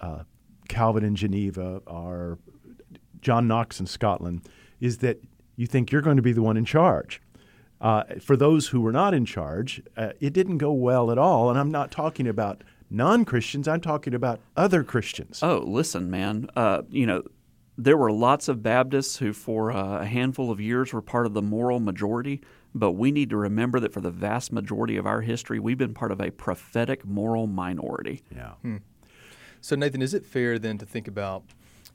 uh, 0.00 0.22
Calvin 0.68 1.04
in 1.04 1.16
Geneva 1.16 1.82
or 1.86 2.38
John 3.20 3.48
Knox 3.48 3.80
in 3.80 3.86
Scotland, 3.86 4.48
is 4.80 4.98
that 4.98 5.20
you 5.56 5.66
think 5.66 5.90
you're 5.90 6.02
going 6.02 6.16
to 6.16 6.22
be 6.22 6.32
the 6.32 6.42
one 6.42 6.56
in 6.56 6.64
charge. 6.64 7.20
Uh, 7.80 8.04
for 8.20 8.36
those 8.36 8.68
who 8.68 8.80
were 8.80 8.92
not 8.92 9.14
in 9.14 9.24
charge, 9.24 9.82
uh, 9.96 10.10
it 10.20 10.32
didn't 10.32 10.58
go 10.58 10.72
well 10.72 11.10
at 11.10 11.18
all. 11.18 11.48
And 11.48 11.58
I'm 11.58 11.70
not 11.70 11.90
talking 11.90 12.26
about 12.26 12.62
non 12.90 13.24
Christians, 13.24 13.66
I'm 13.66 13.80
talking 13.80 14.14
about 14.14 14.40
other 14.56 14.84
Christians. 14.84 15.42
Oh, 15.42 15.58
listen, 15.66 16.10
man. 16.10 16.48
Uh, 16.54 16.82
you 16.90 17.06
know, 17.06 17.22
there 17.78 17.96
were 17.96 18.12
lots 18.12 18.48
of 18.48 18.62
Baptists 18.62 19.16
who, 19.16 19.32
for 19.32 19.70
a 19.70 20.04
handful 20.04 20.50
of 20.50 20.60
years, 20.60 20.92
were 20.92 21.00
part 21.00 21.24
of 21.24 21.32
the 21.32 21.40
moral 21.40 21.80
majority, 21.80 22.42
but 22.74 22.92
we 22.92 23.10
need 23.10 23.30
to 23.30 23.36
remember 23.36 23.80
that 23.80 23.92
for 23.92 24.02
the 24.02 24.10
vast 24.10 24.52
majority 24.52 24.96
of 24.96 25.06
our 25.06 25.22
history, 25.22 25.58
we've 25.58 25.78
been 25.78 25.94
part 25.94 26.12
of 26.12 26.20
a 26.20 26.30
prophetic 26.30 27.06
moral 27.06 27.46
minority. 27.46 28.22
Yeah. 28.34 28.52
Hmm. 28.62 28.76
So, 29.62 29.76
Nathan, 29.76 30.02
is 30.02 30.12
it 30.12 30.26
fair 30.26 30.58
then 30.58 30.76
to 30.78 30.86
think 30.86 31.08
about? 31.08 31.44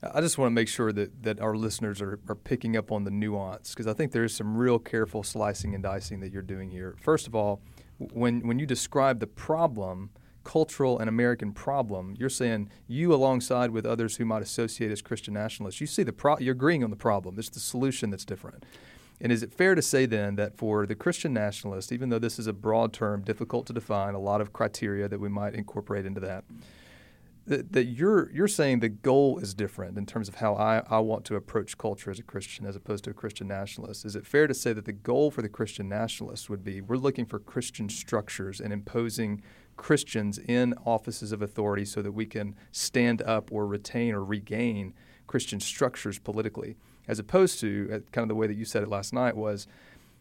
I 0.04 0.22
just 0.22 0.38
want 0.38 0.52
to 0.52 0.54
make 0.54 0.68
sure 0.68 0.92
that, 0.92 1.24
that 1.24 1.40
our 1.40 1.56
listeners 1.56 2.02
are, 2.02 2.20
are 2.28 2.36
picking 2.36 2.78
up 2.78 2.92
on 2.92 3.04
the 3.04 3.12
nuance 3.12 3.72
because 3.72 3.88
I 3.88 3.94
think 3.94 4.12
there 4.12 4.24
is 4.24 4.36
some 4.36 4.56
real 4.56 4.78
careful 4.78 5.24
slicing 5.24 5.74
and 5.74 5.82
dicing 5.82 6.20
that 6.20 6.32
you're 6.32 6.42
doing 6.42 6.70
here. 6.70 6.96
First 7.02 7.28
of 7.28 7.36
all, 7.36 7.62
when, 7.98 8.46
when 8.48 8.60
you 8.60 8.66
describe 8.66 9.20
the 9.20 9.28
problem, 9.28 10.12
cultural 10.46 11.00
and 11.00 11.10
American 11.10 11.52
problem. 11.52 12.16
You're 12.18 12.30
saying 12.30 12.70
you, 12.88 13.14
alongside 13.14 13.72
with 13.72 13.86
others 13.86 14.16
who 14.16 14.26
might 14.26 14.44
associate 14.44 14.92
as 14.92 15.02
Christian 15.02 15.34
nationalists, 15.34 15.82
you 15.82 15.88
see 15.88 16.04
the 16.04 16.14
pro- 16.14 16.38
you're 16.38 16.54
agreeing 16.54 16.84
on 16.84 16.92
the 16.92 16.96
problem. 16.96 17.38
It's 17.38 17.50
the 17.50 17.60
solution 17.60 18.12
that's 18.12 18.24
different. 18.24 18.64
And 19.20 19.32
is 19.32 19.44
it 19.44 19.54
fair 19.54 19.76
to 19.76 19.82
say 19.82 20.06
then 20.06 20.36
that 20.36 20.56
for 20.56 20.86
the 20.86 20.96
Christian 20.96 21.34
nationalist, 21.34 21.92
even 21.92 22.10
though 22.10 22.20
this 22.20 22.38
is 22.38 22.48
a 22.48 22.54
broad 22.54 22.94
term, 22.94 23.22
difficult 23.22 23.66
to 23.68 23.74
define, 23.74 24.14
a 24.14 24.20
lot 24.20 24.42
of 24.42 24.54
criteria 24.54 25.08
that 25.08 25.20
we 25.20 25.30
might 25.30 25.56
incorporate 25.56 26.06
into 26.06 26.20
that, 26.22 26.44
that, 27.48 27.74
that 27.74 27.86
you're 27.86 28.32
you're 28.32 28.48
saying 28.48 28.80
the 28.80 28.90
goal 28.90 29.38
is 29.38 29.54
different 29.54 29.98
in 29.98 30.06
terms 30.06 30.28
of 30.28 30.36
how 30.36 30.56
I, 30.56 30.82
I 30.90 31.00
want 31.00 31.26
to 31.26 31.36
approach 31.36 31.78
culture 31.78 32.10
as 32.10 32.20
a 32.20 32.24
Christian 32.24 32.66
as 32.66 32.76
opposed 32.76 33.04
to 33.04 33.12
a 33.12 33.14
Christian 33.14 33.48
nationalist. 33.48 34.04
Is 34.06 34.16
it 34.16 34.26
fair 34.26 34.48
to 34.48 34.54
say 34.54 34.74
that 34.74 34.86
the 34.86 34.92
goal 34.92 35.30
for 35.30 35.42
the 35.42 35.50
Christian 35.50 35.88
nationalist 35.88 36.50
would 36.50 36.64
be 36.64 36.82
we're 36.82 36.98
looking 36.98 37.26
for 37.26 37.40
Christian 37.40 37.88
structures 37.88 38.60
and 38.60 38.74
imposing 38.74 39.44
Christians 39.78 40.40
in 40.40 40.74
offices 40.86 41.32
of 41.32 41.42
authority 41.42 41.86
so 41.86 42.02
that 42.02 42.14
we 42.14 42.26
can 42.26 42.56
stand 42.72 43.22
up 43.22 43.52
or 43.52 43.68
retain 43.68 44.14
or 44.14 44.24
regain 44.24 44.94
Christian 45.28 45.60
structures 45.60 46.18
politically, 46.18 46.78
as 47.08 47.20
opposed 47.20 47.60
to 47.60 47.90
uh, 47.92 48.00
kind 48.12 48.24
of 48.24 48.30
the 48.30 48.36
way 48.36 48.48
that 48.48 48.56
you 48.56 48.66
said 48.66 48.84
it 48.84 48.90
last 48.90 49.14
night 49.14 49.36
was 49.36 49.68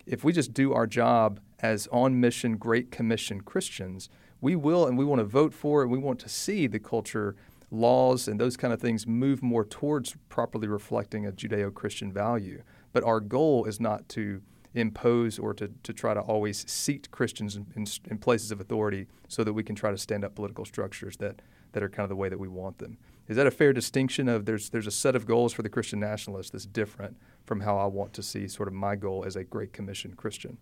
if 0.07 0.25
we 0.25 0.33
just 0.33 0.53
do 0.53 0.75
our 0.75 0.87
job 0.87 1.41
as 1.61 1.89
on 1.91 2.21
mission, 2.21 2.57
Great 2.59 2.91
Commission 2.91 3.41
Christians, 3.41 4.11
we 4.45 4.55
will 4.55 4.87
and 4.87 4.99
we 4.99 5.07
want 5.07 5.21
to 5.21 5.25
vote 5.25 5.55
for 5.55 5.83
it. 5.83 5.89
We 5.89 5.97
want 5.97 6.19
to 6.21 6.29
see 6.29 6.67
the 6.67 6.79
culture 6.79 7.35
laws 7.71 8.29
and 8.29 8.39
those 8.39 8.59
kind 8.59 8.75
of 8.75 8.81
things 8.81 9.07
move 9.07 9.43
more 9.43 9.65
towards 9.65 10.17
properly 10.29 10.69
reflecting 10.69 11.27
a 11.27 11.33
Judeo 11.33 11.73
Christian 11.73 12.13
value. 12.13 12.63
But 12.93 13.05
our 13.05 13.21
goal 13.21 13.65
is 13.65 13.81
not 13.81 14.07
to 14.11 14.43
impose 14.75 15.39
or 15.39 15.55
to, 15.55 15.71
to 15.83 15.95
try 15.95 16.13
to 16.13 16.21
always 16.21 16.71
seat 16.71 17.11
Christians 17.11 17.57
in, 17.57 17.67
in, 17.75 17.87
in, 18.11 18.19
places 18.19 18.51
of 18.51 18.61
authority 18.61 19.07
so 19.29 19.45
that 19.45 19.55
we 19.55 19.63
can 19.63 19.75
try 19.75 19.91
to 19.91 19.97
stand 19.97 20.27
up 20.27 20.35
political 20.35 20.67
structures 20.67 21.17
that, 21.17 21.41
that 21.73 21.83
are 21.83 21.89
kind 21.89 22.05
of 22.05 22.11
the 22.11 22.17
way 22.17 22.29
that 22.29 22.39
we 22.39 22.49
want 22.49 22.77
them. 22.77 22.99
Is 23.29 23.39
that 23.39 23.47
a 23.47 23.51
fair 23.51 23.73
distinction 23.73 24.29
of 24.29 24.45
there's, 24.45 24.69
there's 24.69 24.87
a 24.87 24.91
set 24.91 25.17
of 25.17 25.25
goals 25.25 25.55
for 25.55 25.63
the 25.63 25.71
Christian 25.71 26.01
nationalist 26.01 26.53
that's 26.53 26.67
different 26.67 27.17
from 27.47 27.61
how 27.61 27.79
I 27.79 27.87
want 27.87 28.13
to 28.13 28.23
see 28.23 28.47
sort 28.49 28.69
of 28.69 28.75
my 28.75 28.95
goal 28.95 29.25
as 29.27 29.37
a 29.37 29.45
Great 29.45 29.73
Commission 29.73 30.13
Christian? 30.13 30.59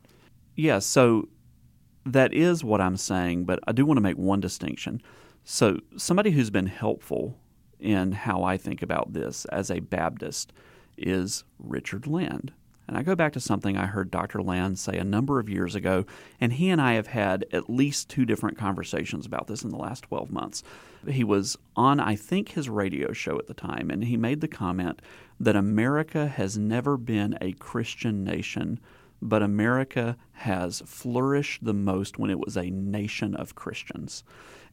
Yeah, 0.55 0.79
so 0.79 1.29
that 2.05 2.33
is 2.33 2.65
what 2.65 2.81
I'm 2.81 2.97
saying, 2.97 3.45
but 3.45 3.61
I 3.67 3.73
do 3.73 3.87
want 3.87 3.97
to 3.97 4.03
make 4.03 4.19
one 4.19 4.41
distinction. 4.41 5.03
So, 5.45 5.79
somebody 5.97 6.31
who's 6.31 6.51
been 6.51 6.67
helpful 6.67 7.37
in 7.81 8.13
how 8.13 8.45
I 8.45 8.57
think 8.57 8.83
about 8.83 9.13
this 9.13 9.45
as 9.47 9.71
a 9.71 9.81
Baptist 9.81 10.53
is 10.97 11.45
Richard 11.59 12.07
Land. 12.07 12.53
And 12.89 12.97
I 12.97 13.03
go 13.03 13.15
back 13.15 13.33
to 13.35 13.41
something 13.41 13.77
I 13.77 13.87
heard 13.87 14.11
Dr. 14.11 14.43
Land 14.43 14.79
say 14.79 14.99
a 14.99 15.05
number 15.05 15.39
of 15.39 15.49
years 15.49 15.75
ago, 15.75 16.05
and 16.41 16.53
he 16.53 16.69
and 16.69 16.81
I 16.81 16.95
have 16.95 17.07
had 17.07 17.47
at 17.53 17.71
least 17.71 18.11
two 18.11 18.25
different 18.25 18.59
conversations 18.59 19.25
about 19.25 19.47
this 19.47 19.63
in 19.63 19.71
the 19.71 19.79
last 19.79 20.03
12 20.03 20.31
months. 20.31 20.63
He 21.09 21.25
was 21.25 21.57
on, 21.77 22.01
I 22.01 22.17
think, 22.17 22.51
his 22.51 22.69
radio 22.69 23.13
show 23.13 23.39
at 23.39 23.47
the 23.47 23.55
time, 23.55 23.91
and 23.91 24.05
he 24.05 24.17
made 24.17 24.41
the 24.41 24.49
comment 24.49 25.01
that 25.39 25.57
America 25.57 26.27
has 26.27 26.59
never 26.59 26.97
been 26.97 27.39
a 27.41 27.53
Christian 27.53 28.25
nation, 28.25 28.79
but 29.23 29.43
America 29.43 30.17
has 30.33 30.83
flourished 30.85 31.65
the 31.65 31.73
most 31.73 32.19
when 32.19 32.31
it 32.31 32.41
was 32.45 32.57
a 32.57 32.71
nation 32.71 33.35
of 33.37 33.55
Christians. 33.55 34.25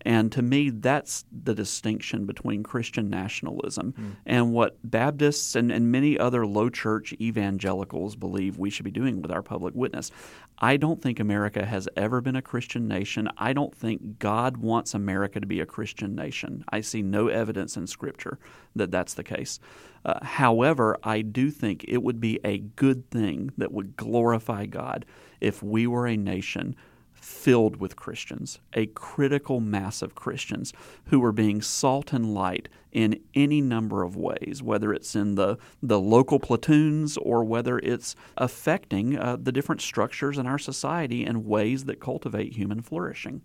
And 0.06 0.32
to 0.32 0.42
me, 0.42 0.70
that's 0.70 1.26
the 1.32 1.54
distinction 1.54 2.26
between 2.26 2.64
Christian 2.64 3.10
nationalism 3.10 3.94
mm. 3.94 4.16
and 4.26 4.54
what 4.54 4.78
Baptists 4.84 5.56
and, 5.56 5.72
and 5.72 5.92
many 5.92 6.18
other 6.18 6.46
low 6.46 6.70
church 6.70 7.14
evangelicals 7.20 8.16
believe 8.16 8.58
we 8.58 8.70
should 8.70 8.86
be 8.86 8.92
doing 8.92 9.22
with 9.22 9.32
our 9.32 9.42
public 9.42 9.76
witness. 9.76 10.12
I 10.58 10.78
don't 10.78 11.02
think 11.02 11.20
America 11.20 11.66
has 11.66 11.88
ever 11.98 12.22
been 12.22 12.36
a 12.36 12.42
Christian 12.42 12.88
nation. 12.88 13.30
I 13.38 13.54
don't 13.54 13.76
think 13.76 14.20
God 14.20 14.58
wants 14.58 14.94
America 14.94 15.40
to 15.40 15.48
be 15.48 15.60
a 15.60 15.66
Christian 15.66 16.16
nation. 16.16 16.64
I 16.70 16.82
see 16.82 17.02
no 17.02 17.28
evidence 17.28 17.76
in 17.76 17.88
Scripture 17.88 18.40
that 18.76 18.92
that's 18.92 19.14
the 19.14 19.24
case. 19.24 19.60
Uh, 20.06 20.24
however, 20.24 20.98
I 21.04 21.22
do 21.22 21.52
think 21.52 21.84
it 21.88 22.02
would 22.02 22.22
be 22.22 22.40
a 22.44 22.60
good 22.60 23.10
thing 23.10 23.52
that 23.58 23.72
would 23.72 23.98
glorify 23.98 24.66
God 24.66 25.06
if 25.42 25.62
we 25.62 25.88
were 25.88 26.08
a 26.08 26.18
nation 26.18 26.76
filled 27.30 27.78
with 27.78 27.96
Christians, 27.96 28.60
a 28.74 28.88
critical 28.88 29.60
mass 29.60 30.02
of 30.02 30.16
Christians 30.16 30.74
who 31.06 31.24
are 31.24 31.32
being 31.32 31.62
salt 31.62 32.12
and 32.12 32.34
light 32.34 32.68
in 32.92 33.22
any 33.36 33.62
number 33.62 34.04
of 34.04 34.16
ways, 34.16 34.64
whether 34.64 34.92
it's 34.92 35.16
in 35.16 35.36
the, 35.36 35.58
the 35.82 36.00
local 36.00 36.40
platoons 36.40 37.18
or 37.18 37.44
whether 37.44 37.78
it's 37.80 38.16
affecting 38.36 39.18
uh, 39.18 39.38
the 39.40 39.52
different 39.52 39.80
structures 39.80 40.40
in 40.40 40.48
our 40.48 40.58
society 40.58 41.24
in 41.24 41.46
ways 41.46 41.86
that 41.86 42.02
cultivate 42.02 42.54
human 42.54 42.82
flourishing. 42.82 43.42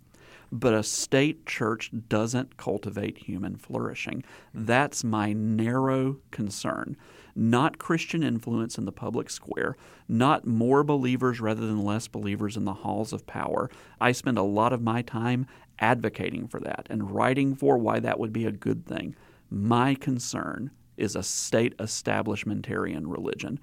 But 0.50 0.72
a 0.72 0.82
state 0.82 1.44
church 1.44 1.90
doesn't 2.08 2.56
cultivate 2.56 3.18
human 3.18 3.56
flourishing. 3.56 4.24
That's 4.54 5.04
my 5.04 5.34
narrow 5.34 6.16
concern 6.30 6.96
not 7.34 7.78
Christian 7.78 8.22
influence 8.22 8.78
in 8.78 8.84
the 8.84 8.92
public 8.92 9.30
square, 9.30 9.76
not 10.08 10.46
more 10.46 10.84
believers 10.84 11.40
rather 11.40 11.66
than 11.66 11.84
less 11.84 12.08
believers 12.08 12.56
in 12.56 12.64
the 12.64 12.74
halls 12.74 13.12
of 13.12 13.26
power. 13.26 13.70
I 14.00 14.12
spend 14.12 14.38
a 14.38 14.42
lot 14.42 14.72
of 14.72 14.82
my 14.82 15.02
time 15.02 15.46
advocating 15.78 16.46
for 16.46 16.60
that 16.60 16.86
and 16.90 17.10
writing 17.10 17.54
for 17.54 17.76
why 17.78 18.00
that 18.00 18.18
would 18.18 18.32
be 18.32 18.46
a 18.46 18.52
good 18.52 18.86
thing. 18.86 19.16
My 19.50 19.94
concern 19.94 20.70
is 20.96 21.16
a 21.16 21.22
state 21.22 21.76
establishmentarian 21.78 23.02
religion, 23.06 23.58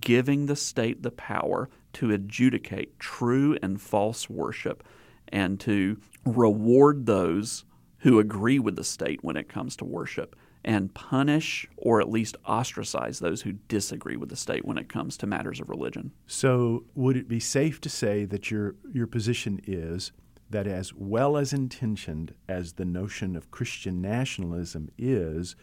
giving 0.00 0.46
the 0.46 0.56
state 0.56 1.02
the 1.02 1.10
power 1.10 1.68
to 1.94 2.12
adjudicate 2.12 2.98
true 3.00 3.58
and 3.62 3.80
false 3.80 4.30
worship 4.30 4.84
and 5.28 5.58
to 5.60 5.98
reward 6.24 7.06
those 7.06 7.64
who 7.98 8.20
agree 8.20 8.58
with 8.58 8.76
the 8.76 8.84
state 8.84 9.24
when 9.24 9.36
it 9.36 9.48
comes 9.48 9.76
to 9.76 9.84
worship 9.84 10.36
and 10.68 10.92
punish 10.92 11.66
or 11.78 11.98
at 11.98 12.10
least 12.10 12.36
ostracize 12.46 13.20
those 13.20 13.40
who 13.40 13.52
disagree 13.52 14.16
with 14.18 14.28
the 14.28 14.36
state 14.36 14.66
when 14.66 14.76
it 14.76 14.86
comes 14.86 15.16
to 15.16 15.26
matters 15.26 15.60
of 15.60 15.70
religion. 15.70 16.12
So, 16.26 16.84
would 16.94 17.16
it 17.16 17.26
be 17.26 17.40
safe 17.40 17.80
to 17.80 17.88
say 17.88 18.26
that 18.26 18.50
your 18.50 18.76
your 18.92 19.06
position 19.06 19.62
is 19.66 20.12
that 20.50 20.66
as 20.66 20.92
well 20.92 21.38
as 21.38 21.54
intentioned 21.54 22.34
as 22.48 22.74
the 22.74 22.84
notion 22.84 23.34
of 23.34 23.50
Christian 23.50 24.02
nationalism 24.02 24.90
is, 24.98 25.56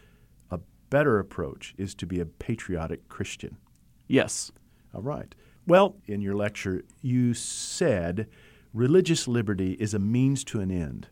a 0.50 0.58
better 0.90 1.20
approach 1.20 1.72
is 1.78 1.94
to 1.94 2.06
be 2.06 2.18
a 2.18 2.26
patriotic 2.26 3.08
Christian? 3.08 3.58
Yes. 4.08 4.50
All 4.92 5.02
right. 5.02 5.32
Well, 5.68 5.96
in 6.06 6.20
your 6.20 6.34
lecture, 6.34 6.82
you 7.00 7.32
said 7.32 8.28
religious 8.74 9.28
liberty 9.28 9.72
is 9.74 9.94
a 9.94 10.00
means 10.00 10.42
to 10.44 10.60
an 10.60 10.72
end. 10.72 11.06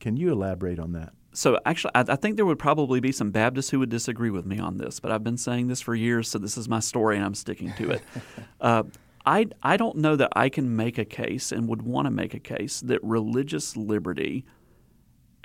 Can 0.00 0.16
you 0.16 0.32
elaborate 0.32 0.80
on 0.80 0.92
that? 0.92 1.12
So 1.36 1.58
actually, 1.66 1.90
I, 1.94 2.00
I, 2.08 2.16
think 2.16 2.36
there 2.36 2.46
would 2.46 2.58
probably 2.58 2.98
be 2.98 3.12
some 3.12 3.30
Baptists 3.30 3.68
who 3.68 3.78
would 3.80 3.90
disagree 3.90 4.30
with 4.30 4.46
me 4.46 4.58
on 4.58 4.78
this, 4.78 5.00
but 5.00 5.12
I've 5.12 5.22
been 5.22 5.36
saying 5.36 5.68
this 5.68 5.82
for 5.82 5.94
years, 5.94 6.30
so 6.30 6.38
this 6.38 6.56
is 6.56 6.66
my 6.66 6.80
story, 6.80 7.16
and 7.16 7.24
I'm 7.26 7.34
sticking 7.34 7.74
to 7.74 7.90
it. 7.90 8.02
uh, 8.62 8.84
I 9.26 9.48
I 9.62 9.76
don't 9.76 9.98
know 9.98 10.16
that 10.16 10.30
I 10.32 10.48
can 10.48 10.74
make 10.74 10.96
a 10.96 11.04
case 11.04 11.52
and 11.52 11.68
would 11.68 11.82
want 11.82 12.06
to 12.06 12.10
make 12.10 12.32
a 12.32 12.38
case 12.38 12.80
that 12.80 13.02
religious 13.02 13.76
liberty, 13.76 14.46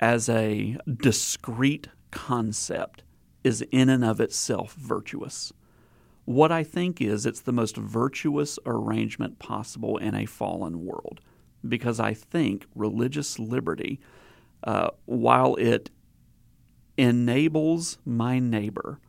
as 0.00 0.30
a 0.30 0.78
discrete 0.90 1.88
concept, 2.10 3.02
is 3.44 3.60
in 3.70 3.90
and 3.90 4.02
of 4.02 4.18
itself 4.18 4.72
virtuous. 4.72 5.52
What 6.24 6.50
I 6.50 6.64
think 6.64 7.02
is 7.02 7.26
it's 7.26 7.40
the 7.42 7.52
most 7.52 7.76
virtuous 7.76 8.58
arrangement 8.64 9.38
possible 9.38 9.98
in 9.98 10.14
a 10.14 10.24
fallen 10.24 10.86
world, 10.86 11.20
because 11.68 12.00
I 12.00 12.14
think 12.14 12.64
religious 12.74 13.38
liberty 13.38 14.00
uh, 14.64 14.90
while 15.04 15.54
it 15.56 15.90
enables 16.96 17.98
my 18.04 18.38
neighbor 18.38 19.00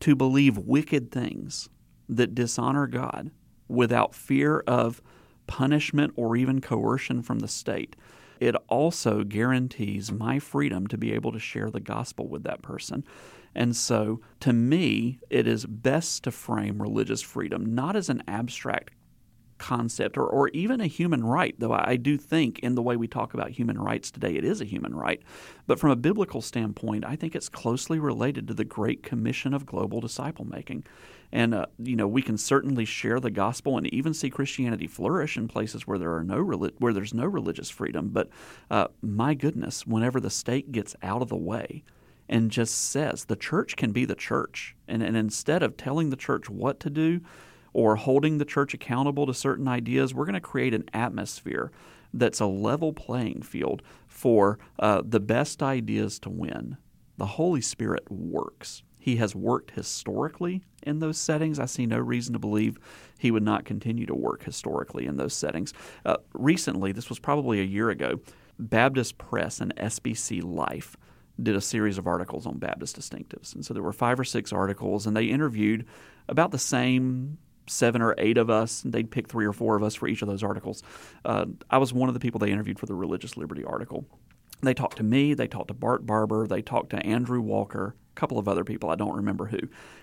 to 0.00 0.14
believe 0.14 0.58
wicked 0.58 1.10
things 1.10 1.68
that 2.08 2.34
dishonor 2.34 2.86
God 2.86 3.30
without 3.68 4.14
fear 4.14 4.60
of 4.66 5.00
punishment 5.46 6.12
or 6.16 6.36
even 6.36 6.60
coercion 6.60 7.22
from 7.22 7.38
the 7.40 7.48
state, 7.48 7.96
it 8.40 8.54
also 8.68 9.24
guarantees 9.24 10.12
my 10.12 10.38
freedom 10.38 10.86
to 10.88 10.98
be 10.98 11.12
able 11.12 11.32
to 11.32 11.38
share 11.38 11.70
the 11.70 11.80
gospel 11.80 12.28
with 12.28 12.44
that 12.44 12.62
person. 12.62 13.04
And 13.54 13.74
so, 13.76 14.20
to 14.40 14.52
me, 14.52 15.20
it 15.30 15.46
is 15.46 15.64
best 15.64 16.24
to 16.24 16.32
frame 16.32 16.82
religious 16.82 17.22
freedom 17.22 17.74
not 17.74 17.94
as 17.96 18.08
an 18.08 18.22
abstract 18.26 18.92
concept 19.58 20.16
or, 20.16 20.26
or 20.26 20.48
even 20.48 20.80
a 20.80 20.86
human 20.86 21.24
right, 21.24 21.54
though 21.58 21.72
I 21.72 21.96
do 21.96 22.16
think 22.16 22.58
in 22.60 22.74
the 22.74 22.82
way 22.82 22.96
we 22.96 23.08
talk 23.08 23.34
about 23.34 23.50
human 23.50 23.78
rights 23.78 24.10
today, 24.10 24.34
it 24.34 24.44
is 24.44 24.60
a 24.60 24.64
human 24.64 24.94
right. 24.94 25.22
But 25.66 25.78
from 25.78 25.90
a 25.90 25.96
biblical 25.96 26.42
standpoint, 26.42 27.04
I 27.04 27.16
think 27.16 27.34
it's 27.34 27.48
closely 27.48 27.98
related 27.98 28.48
to 28.48 28.54
the 28.54 28.64
Great 28.64 29.02
Commission 29.02 29.54
of 29.54 29.66
global 29.66 30.00
disciple 30.00 30.44
making. 30.44 30.84
And, 31.32 31.54
uh, 31.54 31.66
you 31.78 31.96
know, 31.96 32.06
we 32.06 32.22
can 32.22 32.38
certainly 32.38 32.84
share 32.84 33.18
the 33.18 33.30
gospel 33.30 33.76
and 33.76 33.86
even 33.88 34.14
see 34.14 34.30
Christianity 34.30 34.86
flourish 34.86 35.36
in 35.36 35.48
places 35.48 35.86
where, 35.86 35.98
there 35.98 36.14
are 36.14 36.24
no 36.24 36.44
where 36.78 36.92
there's 36.92 37.14
no 37.14 37.26
religious 37.26 37.70
freedom. 37.70 38.10
But 38.10 38.28
uh, 38.70 38.88
my 39.02 39.34
goodness, 39.34 39.86
whenever 39.86 40.20
the 40.20 40.30
state 40.30 40.70
gets 40.70 40.94
out 41.02 41.22
of 41.22 41.28
the 41.28 41.36
way, 41.36 41.82
and 42.28 42.50
just 42.50 42.90
says 42.90 43.24
the 43.24 43.36
church 43.36 43.76
can 43.76 43.92
be 43.92 44.04
the 44.04 44.14
church. 44.14 44.74
And, 44.88 45.02
and 45.02 45.16
instead 45.16 45.62
of 45.62 45.76
telling 45.76 46.10
the 46.10 46.16
church 46.16 46.48
what 46.48 46.80
to 46.80 46.90
do, 46.90 47.20
or 47.74 47.96
holding 47.96 48.38
the 48.38 48.44
church 48.44 48.72
accountable 48.72 49.26
to 49.26 49.34
certain 49.34 49.68
ideas, 49.68 50.14
we're 50.14 50.24
going 50.24 50.34
to 50.34 50.40
create 50.40 50.72
an 50.72 50.88
atmosphere 50.94 51.70
that's 52.14 52.40
a 52.40 52.46
level 52.46 52.92
playing 52.92 53.42
field 53.42 53.82
for 54.06 54.58
uh, 54.78 55.02
the 55.04 55.20
best 55.20 55.62
ideas 55.62 56.18
to 56.20 56.30
win. 56.30 56.76
The 57.18 57.26
Holy 57.26 57.60
Spirit 57.60 58.10
works. 58.10 58.82
He 58.98 59.16
has 59.16 59.34
worked 59.34 59.72
historically 59.72 60.62
in 60.82 61.00
those 61.00 61.18
settings. 61.18 61.58
I 61.58 61.66
see 61.66 61.84
no 61.84 61.98
reason 61.98 62.32
to 62.32 62.38
believe 62.38 62.78
he 63.18 63.30
would 63.30 63.42
not 63.42 63.64
continue 63.64 64.06
to 64.06 64.14
work 64.14 64.44
historically 64.44 65.06
in 65.06 65.16
those 65.16 65.34
settings. 65.34 65.74
Uh, 66.06 66.16
recently, 66.32 66.92
this 66.92 67.08
was 67.08 67.18
probably 67.18 67.60
a 67.60 67.64
year 67.64 67.90
ago, 67.90 68.20
Baptist 68.58 69.18
Press 69.18 69.60
and 69.60 69.74
SBC 69.76 70.42
Life 70.42 70.96
did 71.42 71.56
a 71.56 71.60
series 71.60 71.98
of 71.98 72.06
articles 72.06 72.46
on 72.46 72.58
Baptist 72.58 72.98
distinctives. 72.98 73.54
And 73.54 73.64
so 73.64 73.74
there 73.74 73.82
were 73.82 73.92
five 73.92 74.20
or 74.20 74.24
six 74.24 74.52
articles, 74.52 75.06
and 75.06 75.16
they 75.16 75.24
interviewed 75.24 75.84
about 76.28 76.52
the 76.52 76.58
same 76.58 77.38
seven 77.66 78.02
or 78.02 78.14
eight 78.18 78.38
of 78.38 78.50
us. 78.50 78.82
They'd 78.84 79.10
pick 79.10 79.28
three 79.28 79.46
or 79.46 79.52
four 79.52 79.76
of 79.76 79.82
us 79.82 79.94
for 79.94 80.08
each 80.08 80.22
of 80.22 80.28
those 80.28 80.42
articles. 80.42 80.82
Uh, 81.24 81.46
I 81.70 81.78
was 81.78 81.92
one 81.92 82.08
of 82.08 82.14
the 82.14 82.20
people 82.20 82.38
they 82.38 82.50
interviewed 82.50 82.78
for 82.78 82.86
the 82.86 82.94
religious 82.94 83.36
liberty 83.36 83.64
article. 83.64 84.06
They 84.62 84.74
talked 84.74 84.96
to 84.98 85.02
me, 85.02 85.34
they 85.34 85.48
talked 85.48 85.68
to 85.68 85.74
Bart 85.74 86.06
Barber, 86.06 86.46
they 86.46 86.62
talked 86.62 86.90
to 86.90 87.04
Andrew 87.04 87.40
Walker, 87.40 87.94
a 88.16 88.20
couple 88.20 88.38
of 88.38 88.48
other 88.48 88.64
people, 88.64 88.88
I 88.90 88.94
don't 88.94 89.16
remember 89.16 89.46
who. 89.46 89.58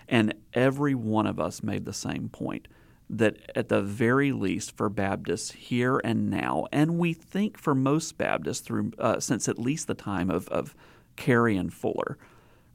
And 0.08 0.34
every 0.54 0.93
one 0.93 1.26
of 1.26 1.39
us 1.39 1.63
made 1.63 1.86
the 1.86 1.93
same 1.93 2.30
point 2.30 2.67
that 3.10 3.38
at 3.56 3.67
the 3.67 3.82
very 3.82 4.32
least 4.32 4.76
for 4.78 4.88
Baptists 4.89 5.52
here 5.52 6.00
and 6.04 6.30
now, 6.30 6.65
and 6.71 6.97
we 6.97 7.13
think 7.13 7.58
for 7.58 7.76
most 7.76 8.17
Baptists 8.17 8.62
through 8.62 8.91
uh, 9.00 9.19
since 9.19 9.50
at 9.50 9.60
least 9.60 9.88
the 9.88 9.93
time 9.93 10.30
of, 10.30 10.47
of 10.47 10.76
Carey 11.17 11.58
and 11.58 11.74
Fuller, 11.74 12.17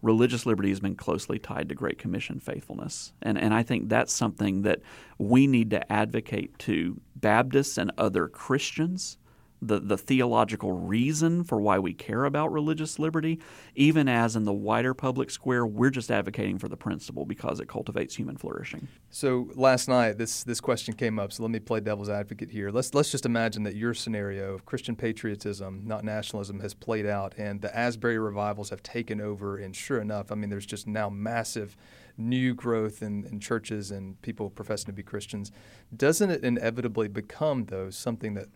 religious 0.03 0.47
liberty 0.47 0.69
has 0.69 0.81
been 0.81 0.95
closely 0.95 1.39
tied 1.39 1.69
to 1.69 1.75
Great 1.75 1.99
Commission 1.99 2.39
faithfulness. 2.41 3.13
And, 3.23 3.39
and 3.39 3.53
I 3.55 3.63
think 3.63 3.89
that's 3.89 4.13
something 4.13 4.63
that 4.63 4.81
we 5.19 5.47
need 5.47 5.71
to 5.71 5.93
advocate 5.93 6.59
to 6.61 7.01
Baptists 7.17 7.79
and 7.79 7.91
other 7.99 8.29
Christians 8.29 9.19
the, 9.62 9.81
the 9.81 9.97
theological 9.97 10.73
reason 10.73 11.45
for 11.45 11.61
why 11.61 11.79
we 11.79 11.95
care 11.95 12.25
about 12.25 12.53
religious 12.53 12.99
liberty, 12.99 13.40
even 13.75 14.09
as 14.09 14.37
in 14.37 14.45
the 14.45 14.53
wider 14.53 14.95
public 14.95 15.31
square, 15.31 15.66
we're 15.66 15.90
just 15.90 16.11
advocating 16.11 16.59
for 16.59 16.69
the 16.69 16.77
principle 16.77 17.25
because 17.25 17.61
it 17.61 17.69
cultivates 17.69 18.16
human 18.16 18.37
flourishing. 18.37 18.88
So 19.11 19.49
last 19.55 19.88
night, 19.88 20.19
this 20.19 20.45
this 20.45 20.61
question 20.61 20.95
came 20.95 21.19
up. 21.19 21.33
So 21.33 21.42
let 21.42 21.51
me 21.51 21.59
play 21.59 21.81
devil's 21.81 22.11
advocate 22.11 22.51
here. 22.51 22.71
Let's 22.71 22.95
let's 22.95 23.11
just 23.11 23.27
imagine 23.27 23.62
that 23.64 23.77
your 23.77 23.95
scenario 23.95 24.55
of 24.55 24.66
Christian 24.66 24.95
patriotism, 24.97 25.83
not 25.85 26.05
nationalism, 26.05 26.61
has 26.61 26.75
played 26.75 27.07
out, 27.07 27.35
and 27.38 27.61
the 27.61 27.77
Asbury 27.77 28.19
revivals 28.19 28.71
have 28.71 28.83
taken 28.83 29.21
over. 29.21 29.57
And 29.57 29.75
sure 29.75 30.01
enough, 30.01 30.31
I 30.31 30.35
mean, 30.35 30.51
there's 30.51 30.66
just 30.66 30.87
now 30.87 31.09
massive 31.09 31.77
new 32.19 32.55
growth 32.55 33.03
in, 33.03 33.25
in 33.27 33.40
churches 33.40 33.90
and 33.90 34.21
people 34.23 34.51
professing 34.51 34.87
to 34.87 34.92
be 34.92 35.03
Christians. 35.03 35.53
Doesn't 35.95 36.31
it 36.31 36.45
inevitably 36.45 37.09
become 37.09 37.66
though 37.66 37.90
something 37.90 38.35
that 38.35 38.49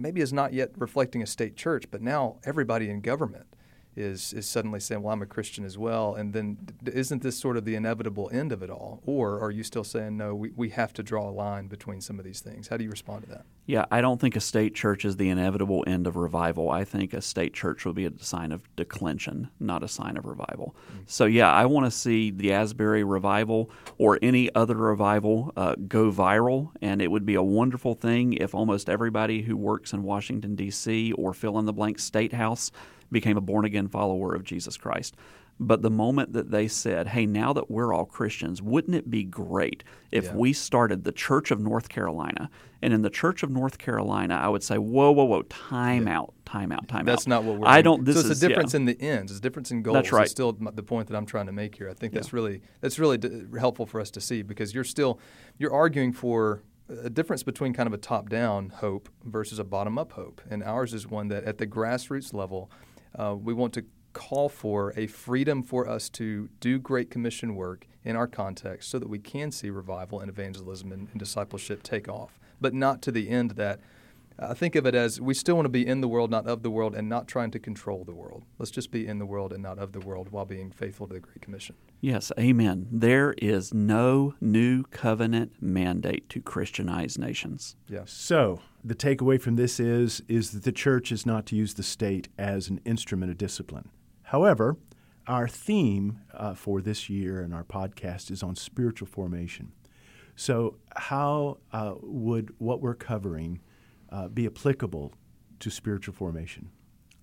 maybe 0.00 0.20
is 0.20 0.32
not 0.32 0.52
yet 0.52 0.70
reflecting 0.76 1.22
a 1.22 1.26
state 1.26 1.56
church, 1.56 1.84
but 1.90 2.02
now 2.02 2.36
everybody 2.44 2.88
in 2.88 3.00
government 3.00 3.46
is 4.00 4.32
is 4.32 4.46
suddenly 4.46 4.80
saying, 4.80 5.02
"Well, 5.02 5.12
I'm 5.12 5.22
a 5.22 5.26
Christian 5.26 5.64
as 5.64 5.78
well." 5.78 6.14
And 6.14 6.32
then, 6.32 6.58
isn't 6.86 7.22
this 7.22 7.38
sort 7.38 7.56
of 7.56 7.64
the 7.64 7.74
inevitable 7.74 8.30
end 8.32 8.52
of 8.52 8.62
it 8.62 8.70
all, 8.70 9.02
or 9.06 9.40
are 9.40 9.50
you 9.50 9.62
still 9.62 9.84
saying, 9.84 10.16
"No, 10.16 10.34
we, 10.34 10.50
we 10.56 10.70
have 10.70 10.92
to 10.94 11.02
draw 11.02 11.28
a 11.28 11.32
line 11.32 11.68
between 11.68 12.00
some 12.00 12.18
of 12.18 12.24
these 12.24 12.40
things"? 12.40 12.68
How 12.68 12.76
do 12.76 12.84
you 12.84 12.90
respond 12.90 13.22
to 13.24 13.30
that? 13.30 13.44
Yeah, 13.70 13.84
I 13.92 14.00
don't 14.00 14.20
think 14.20 14.34
a 14.34 14.40
state 14.40 14.74
church 14.74 15.04
is 15.04 15.16
the 15.16 15.28
inevitable 15.28 15.84
end 15.86 16.08
of 16.08 16.16
revival. 16.16 16.70
I 16.70 16.82
think 16.82 17.14
a 17.14 17.22
state 17.22 17.54
church 17.54 17.84
will 17.84 17.92
be 17.92 18.04
a 18.04 18.12
sign 18.18 18.50
of 18.50 18.68
declension, 18.74 19.48
not 19.60 19.84
a 19.84 19.88
sign 19.88 20.16
of 20.16 20.24
revival. 20.24 20.74
Mm-hmm. 20.90 21.02
So, 21.06 21.26
yeah, 21.26 21.52
I 21.52 21.66
want 21.66 21.86
to 21.86 21.90
see 21.92 22.32
the 22.32 22.52
Asbury 22.52 23.04
revival 23.04 23.70
or 23.96 24.18
any 24.22 24.52
other 24.56 24.74
revival 24.74 25.52
uh, 25.56 25.76
go 25.86 26.10
viral, 26.10 26.70
and 26.82 27.00
it 27.00 27.12
would 27.12 27.24
be 27.24 27.36
a 27.36 27.42
wonderful 27.44 27.94
thing 27.94 28.32
if 28.32 28.56
almost 28.56 28.90
everybody 28.90 29.42
who 29.42 29.56
works 29.56 29.92
in 29.92 30.02
Washington 30.02 30.56
D.C. 30.56 31.12
or 31.12 31.32
fill 31.32 31.56
in 31.60 31.66
the 31.66 31.72
blank 31.72 32.00
state 32.00 32.32
house 32.32 32.72
became 33.10 33.36
a 33.36 33.40
born 33.40 33.64
again 33.64 33.88
follower 33.88 34.34
of 34.34 34.44
Jesus 34.44 34.76
Christ. 34.76 35.16
But 35.62 35.82
the 35.82 35.90
moment 35.90 36.32
that 36.32 36.50
they 36.50 36.68
said, 36.68 37.08
hey, 37.08 37.26
now 37.26 37.52
that 37.52 37.70
we're 37.70 37.92
all 37.92 38.06
Christians, 38.06 38.62
wouldn't 38.62 38.96
it 38.96 39.10
be 39.10 39.24
great 39.24 39.84
if 40.10 40.24
yeah. 40.24 40.34
we 40.34 40.54
started 40.54 41.04
the 41.04 41.12
Church 41.12 41.50
of 41.50 41.60
North 41.60 41.90
Carolina? 41.90 42.48
And 42.80 42.94
in 42.94 43.02
the 43.02 43.10
Church 43.10 43.42
of 43.42 43.50
North 43.50 43.76
Carolina, 43.76 44.36
I 44.36 44.48
would 44.48 44.62
say, 44.62 44.78
whoa, 44.78 45.10
whoa, 45.10 45.24
whoa, 45.24 45.42
time 45.42 46.06
yeah. 46.06 46.18
out, 46.18 46.34
time 46.46 46.72
out, 46.72 46.88
time 46.88 47.04
that's 47.04 47.12
out. 47.12 47.16
That's 47.16 47.26
not 47.26 47.44
what 47.44 47.58
we're. 47.58 47.68
I 47.68 47.82
don't. 47.82 48.06
This 48.06 48.14
so 48.14 48.20
it's 48.20 48.30
is, 48.30 48.42
a 48.42 48.48
difference 48.48 48.72
yeah. 48.72 48.80
in 48.80 48.84
the 48.86 49.00
ends. 49.02 49.32
It's 49.32 49.38
a 49.38 49.42
difference 49.42 49.70
in 49.70 49.82
goals. 49.82 49.96
That's 49.96 50.12
right. 50.12 50.22
It's 50.22 50.30
still 50.30 50.52
the 50.52 50.82
point 50.82 51.08
that 51.08 51.16
I'm 51.16 51.26
trying 51.26 51.44
to 51.44 51.52
make 51.52 51.74
here. 51.74 51.90
I 51.90 51.94
think 51.94 52.14
that's 52.14 52.32
really 52.32 52.62
that's 52.80 52.98
really 52.98 53.18
d- 53.18 53.44
helpful 53.58 53.84
for 53.84 54.00
us 54.00 54.10
to 54.12 54.20
see 54.22 54.40
because 54.40 54.74
you're 54.74 54.82
still 54.82 55.20
you're 55.58 55.74
arguing 55.74 56.14
for 56.14 56.62
a 56.88 57.10
difference 57.10 57.42
between 57.42 57.74
kind 57.74 57.86
of 57.86 57.92
a 57.92 57.98
top 57.98 58.30
down 58.30 58.70
hope 58.70 59.10
versus 59.24 59.58
a 59.58 59.64
bottom 59.64 59.98
up 59.98 60.12
hope. 60.12 60.40
And 60.48 60.62
ours 60.62 60.94
is 60.94 61.06
one 61.06 61.28
that 61.28 61.44
at 61.44 61.58
the 61.58 61.66
grassroots 61.66 62.32
level, 62.32 62.70
uh, 63.14 63.34
we 63.34 63.52
want 63.52 63.72
to 63.74 63.84
call 64.12 64.48
for 64.48 64.92
a 64.96 65.06
freedom 65.06 65.62
for 65.62 65.88
us 65.88 66.08
to 66.10 66.48
do 66.60 66.78
Great 66.78 67.10
Commission 67.10 67.54
work 67.54 67.86
in 68.04 68.16
our 68.16 68.26
context 68.26 68.90
so 68.90 68.98
that 68.98 69.08
we 69.08 69.18
can 69.18 69.52
see 69.52 69.70
revival 69.70 70.20
and 70.20 70.28
evangelism 70.28 70.90
and, 70.90 71.08
and 71.10 71.18
discipleship 71.18 71.82
take 71.82 72.08
off, 72.08 72.38
but 72.60 72.74
not 72.74 73.02
to 73.02 73.12
the 73.12 73.28
end 73.28 73.52
that 73.52 73.80
I 74.38 74.54
think 74.54 74.74
of 74.74 74.86
it 74.86 74.94
as 74.94 75.20
we 75.20 75.34
still 75.34 75.56
want 75.56 75.66
to 75.66 75.70
be 75.70 75.86
in 75.86 76.00
the 76.00 76.08
world, 76.08 76.30
not 76.30 76.46
of 76.46 76.62
the 76.62 76.70
world, 76.70 76.94
and 76.94 77.08
not 77.08 77.28
trying 77.28 77.50
to 77.50 77.58
control 77.58 78.04
the 78.04 78.14
world. 78.14 78.44
Let's 78.58 78.70
just 78.70 78.90
be 78.90 79.06
in 79.06 79.18
the 79.18 79.26
world 79.26 79.52
and 79.52 79.62
not 79.62 79.78
of 79.78 79.92
the 79.92 80.00
world 80.00 80.30
while 80.30 80.46
being 80.46 80.70
faithful 80.70 81.06
to 81.08 81.14
the 81.14 81.20
Great 81.20 81.42
Commission. 81.42 81.74
Yes, 82.00 82.32
amen. 82.38 82.86
There 82.90 83.34
is 83.36 83.74
no 83.74 84.34
new 84.40 84.84
covenant 84.84 85.52
mandate 85.60 86.28
to 86.30 86.40
Christianize 86.40 87.18
nations. 87.18 87.76
Yes. 87.86 88.12
So 88.12 88.60
the 88.82 88.94
takeaway 88.94 89.40
from 89.40 89.56
this 89.56 89.78
is 89.78 90.22
is 90.26 90.52
that 90.52 90.62
the 90.62 90.72
church 90.72 91.12
is 91.12 91.26
not 91.26 91.44
to 91.46 91.56
use 91.56 91.74
the 91.74 91.82
state 91.82 92.28
as 92.38 92.68
an 92.68 92.80
instrument 92.86 93.30
of 93.30 93.36
discipline. 93.36 93.90
However, 94.22 94.76
our 95.26 95.48
theme 95.48 96.20
uh, 96.32 96.54
for 96.54 96.80
this 96.80 97.10
year 97.10 97.40
and 97.40 97.54
our 97.54 97.64
podcast 97.64 98.30
is 98.30 98.42
on 98.42 98.56
spiritual 98.56 99.06
formation. 99.06 99.72
So, 100.34 100.76
how 100.96 101.58
uh, 101.72 101.94
would 102.00 102.54
what 102.58 102.80
we're 102.80 102.94
covering 102.94 103.60
uh, 104.10 104.28
be 104.28 104.46
applicable 104.46 105.12
to 105.60 105.70
spiritual 105.70 106.14
formation? 106.14 106.70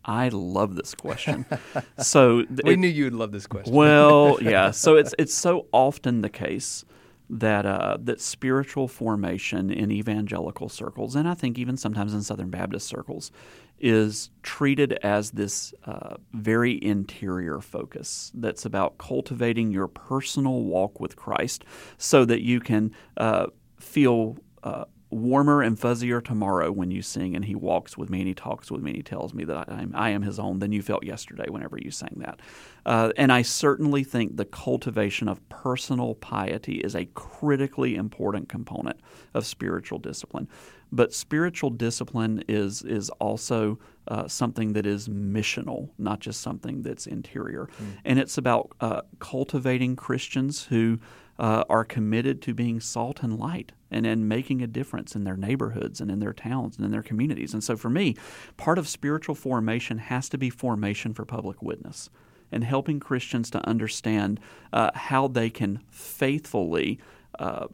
I 0.05 0.29
love 0.29 0.75
this 0.75 0.95
question. 0.95 1.45
so 1.99 2.43
th- 2.43 2.61
we 2.63 2.73
it, 2.73 2.79
knew 2.79 2.87
you'd 2.87 3.13
love 3.13 3.31
this 3.31 3.45
question. 3.45 3.73
well, 3.73 4.37
yeah. 4.41 4.71
So 4.71 4.95
it's 4.95 5.13
it's 5.19 5.33
so 5.33 5.67
often 5.73 6.21
the 6.21 6.29
case 6.29 6.85
that 7.29 7.65
uh, 7.65 7.97
that 7.99 8.21
spiritual 8.21 8.87
formation 8.87 9.69
in 9.69 9.91
evangelical 9.91 10.69
circles, 10.69 11.15
and 11.15 11.27
I 11.27 11.33
think 11.33 11.59
even 11.59 11.75
sometimes 11.75 12.13
in 12.13 12.23
Southern 12.23 12.49
Baptist 12.49 12.87
circles, 12.87 13.31
is 13.79 14.29
treated 14.43 14.93
as 15.03 15.31
this 15.31 15.73
uh, 15.85 16.15
very 16.33 16.81
interior 16.81 17.59
focus 17.59 18.31
that's 18.33 18.65
about 18.65 18.97
cultivating 18.97 19.71
your 19.71 19.89
personal 19.89 20.63
walk 20.63 21.01
with 21.01 21.17
Christ, 21.17 21.65
so 21.97 22.23
that 22.23 22.41
you 22.41 22.61
can 22.61 22.93
uh, 23.17 23.47
feel 23.77 24.37
uh, 24.63 24.85
warmer 25.09 25.61
and 25.61 25.79
fuzzier 25.79 26.21
tomorrow 26.21 26.71
when 26.71 26.91
you 26.91 27.01
sing 27.01 27.35
and 27.35 27.45
he 27.45 27.55
walks 27.55 27.97
with 27.97 28.09
me 28.09 28.19
and 28.19 28.27
he 28.27 28.33
talks 28.33 28.69
with 28.69 28.81
me 28.81 28.91
and 28.91 28.97
he 28.97 29.03
tells 29.03 29.33
me 29.33 29.45
that 29.45 29.69
I 29.69 29.81
am, 29.81 29.91
I 29.95 30.09
am 30.09 30.21
his 30.21 30.37
own 30.37 30.59
than 30.59 30.73
you 30.73 30.81
felt 30.81 31.05
yesterday 31.05 31.45
whenever 31.49 31.77
you 31.77 31.91
sang 31.91 32.15
that. 32.17 32.41
Uh, 32.85 33.11
and 33.15 33.31
I 33.31 33.41
certainly 33.41 34.03
think 34.03 34.35
the 34.35 34.45
cultivation 34.45 35.29
of 35.29 35.47
personal 35.47 36.15
piety 36.15 36.79
is 36.79 36.93
a 36.93 37.05
critically 37.05 37.95
important 37.95 38.49
component 38.49 38.99
of 39.33 39.45
spiritual 39.45 39.99
discipline. 39.99 40.49
But 40.91 41.13
spiritual 41.13 41.69
discipline 41.69 42.43
is, 42.47 42.81
is 42.83 43.09
also 43.11 43.79
uh, 44.07 44.27
something 44.27 44.73
that 44.73 44.85
is 44.85 45.07
missional, 45.07 45.89
not 45.97 46.19
just 46.19 46.41
something 46.41 46.81
that's 46.81 47.07
interior. 47.07 47.69
Mm. 47.81 47.97
And 48.05 48.19
it's 48.19 48.37
about 48.37 48.71
uh, 48.81 49.01
cultivating 49.19 49.95
Christians 49.95 50.65
who 50.65 50.99
uh, 51.39 51.63
are 51.69 51.85
committed 51.85 52.41
to 52.43 52.53
being 52.53 52.79
salt 52.79 53.21
and 53.21 53.37
light 53.37 53.71
and, 53.91 54.05
in 54.05 54.27
making 54.27 54.61
a 54.61 54.67
difference 54.67 55.15
in 55.15 55.23
their 55.23 55.37
neighborhoods 55.37 56.01
and 56.01 56.11
in 56.11 56.19
their 56.19 56.33
towns 56.33 56.77
and 56.77 56.85
in 56.85 56.91
their 56.91 57.03
communities. 57.03 57.53
And 57.53 57.63
so 57.63 57.75
for 57.75 57.89
me, 57.89 58.15
part 58.57 58.77
of 58.77 58.87
spiritual 58.87 59.35
formation 59.35 59.97
has 59.97 60.29
to 60.29 60.37
be 60.37 60.49
formation 60.49 61.13
for 61.13 61.25
public 61.25 61.61
witness 61.61 62.09
and 62.51 62.63
helping 62.63 62.99
Christians 62.99 63.49
to 63.51 63.67
understand 63.67 64.39
uh, 64.71 64.91
how 64.93 65.27
they 65.27 65.49
can 65.49 65.81
faithfully 65.89 66.99
uh, 67.39 67.67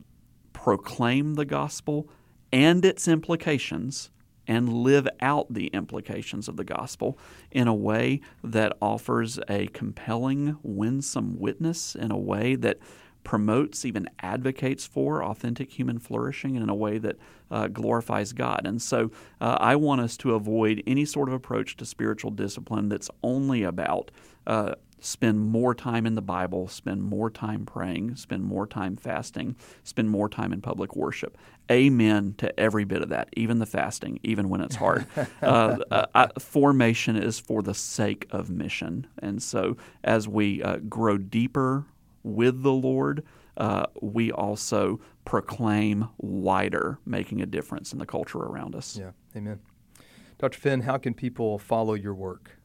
proclaim 0.52 1.36
the 1.36 1.46
gospel 1.46 2.10
and 2.52 2.86
its 2.86 3.08
implications 3.08 4.10
and 4.48 4.72
live 4.72 5.08
out 5.22 5.54
the 5.54 5.68
implications 5.68 6.48
of 6.48 6.58
the 6.58 6.64
gospel 6.64 7.18
in 7.52 7.68
a 7.68 7.74
way 7.74 8.20
that 8.44 8.76
offers 8.82 9.40
a 9.48 9.68
compelling, 9.68 10.58
winsome 10.64 11.40
witness 11.40 11.96
in 11.96 12.12
a 12.12 12.18
way 12.18 12.56
that 12.56 12.78
promotes, 13.24 13.86
even 13.86 14.10
advocates 14.20 14.86
for 14.86 15.24
authentic 15.24 15.72
human 15.72 16.00
flourishing 16.00 16.56
in 16.56 16.70
a 16.70 16.76
way 16.76 16.98
that 16.98 17.18
uh, 17.52 17.68
glorifies 17.68 18.34
God. 18.34 18.62
And 18.66 18.82
so 18.82 19.12
uh, 19.40 19.58
I 19.60 19.76
want 19.76 20.02
us 20.02 20.18
to 20.18 20.34
avoid 20.34 20.84
any 20.88 21.06
sort 21.06 21.30
of 21.30 21.34
approach 21.34 21.78
to 21.78 21.86
spiritual 21.86 22.32
discipline 22.32 22.90
that's 22.90 23.10
only 23.24 23.64
about 23.64 24.12
uh, 24.48 24.76
spend 25.04 25.40
more 25.40 25.76
time 25.76 26.06
in 26.06 26.16
the 26.16 26.22
Bible, 26.22 26.68
spend 26.68 27.04
more 27.04 27.30
time 27.30 27.66
praying, 27.66 28.16
spend 28.16 28.44
more 28.44 28.66
time 28.66 28.96
fasting, 28.96 29.56
spend 29.84 30.10
more 30.10 30.30
time 30.30 30.54
in 30.54 30.62
public 30.62 30.96
worship. 30.96 31.38
Amen 31.70 32.36
to 32.38 32.58
every 32.60 32.86
bit 32.86 33.02
of 33.02 33.10
that, 33.10 33.30
even 33.34 33.60
the 33.60 33.66
fasting, 33.66 34.20
even 34.24 34.50
when 34.50 34.62
it's 34.62 34.76
hard. 34.76 35.06
uh, 35.42 35.78
uh, 35.92 36.28
formation 36.40 37.18
is 37.18 37.40
for 37.40 37.62
the 37.62 37.74
sake 37.74 38.28
of 38.32 38.50
mission. 38.50 39.08
And 39.20 39.44
so 39.44 39.78
as 40.04 40.28
we 40.28 40.64
uh, 40.64 40.78
grow 40.78 41.18
deeper 41.18 41.86
with 42.24 42.64
the 42.64 42.72
Lord, 42.72 43.24
uh, 43.58 43.86
we 44.02 44.32
also 44.32 45.00
proclaim 45.26 46.10
wider, 46.18 47.00
making 47.06 47.42
a 47.42 47.46
difference 47.46 47.94
in 47.94 48.00
the 48.00 48.06
culture 48.06 48.40
around 48.40 48.76
us. 48.76 48.98
Yeah, 48.98 49.12
amen. 49.36 49.60
Dr. 50.40 50.60
Finn, 50.60 50.82
how 50.82 50.98
can 50.98 51.14
people 51.14 51.60
follow 51.60 51.94
your 51.94 52.14
work? 52.14 52.58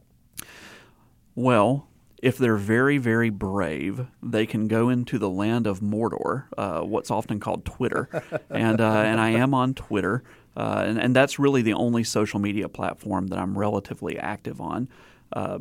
Well, 1.35 1.89
if 2.21 2.37
they're 2.37 2.57
very, 2.57 2.99
very 2.99 3.31
brave, 3.31 4.07
they 4.23 4.47
can 4.47 4.67
go 4.67 4.89
into 4.89 5.19
the 5.19 5.31
land 5.31 5.67
of 5.67 5.81
Mordor, 5.81 6.47
uh, 6.57 6.81
what's 6.81 7.11
often 7.11 7.39
called 7.39 7.65
Twitter, 7.65 8.09
and 8.51 8.81
uh, 8.81 9.03
and 9.03 9.21
I 9.21 9.31
am 9.31 9.55
on 9.55 9.75
Twitter, 9.75 10.25
uh, 10.57 10.83
and, 10.87 10.99
and 10.99 11.15
that's 11.15 11.39
really 11.39 11.63
the 11.63 11.75
only 11.75 12.03
social 12.03 12.41
media 12.41 12.69
platform 12.69 13.29
that 13.29 13.39
I'm 13.39 13.57
relatively 13.57 14.19
active 14.19 14.61
on. 14.61 14.89
Uh, 15.33 15.59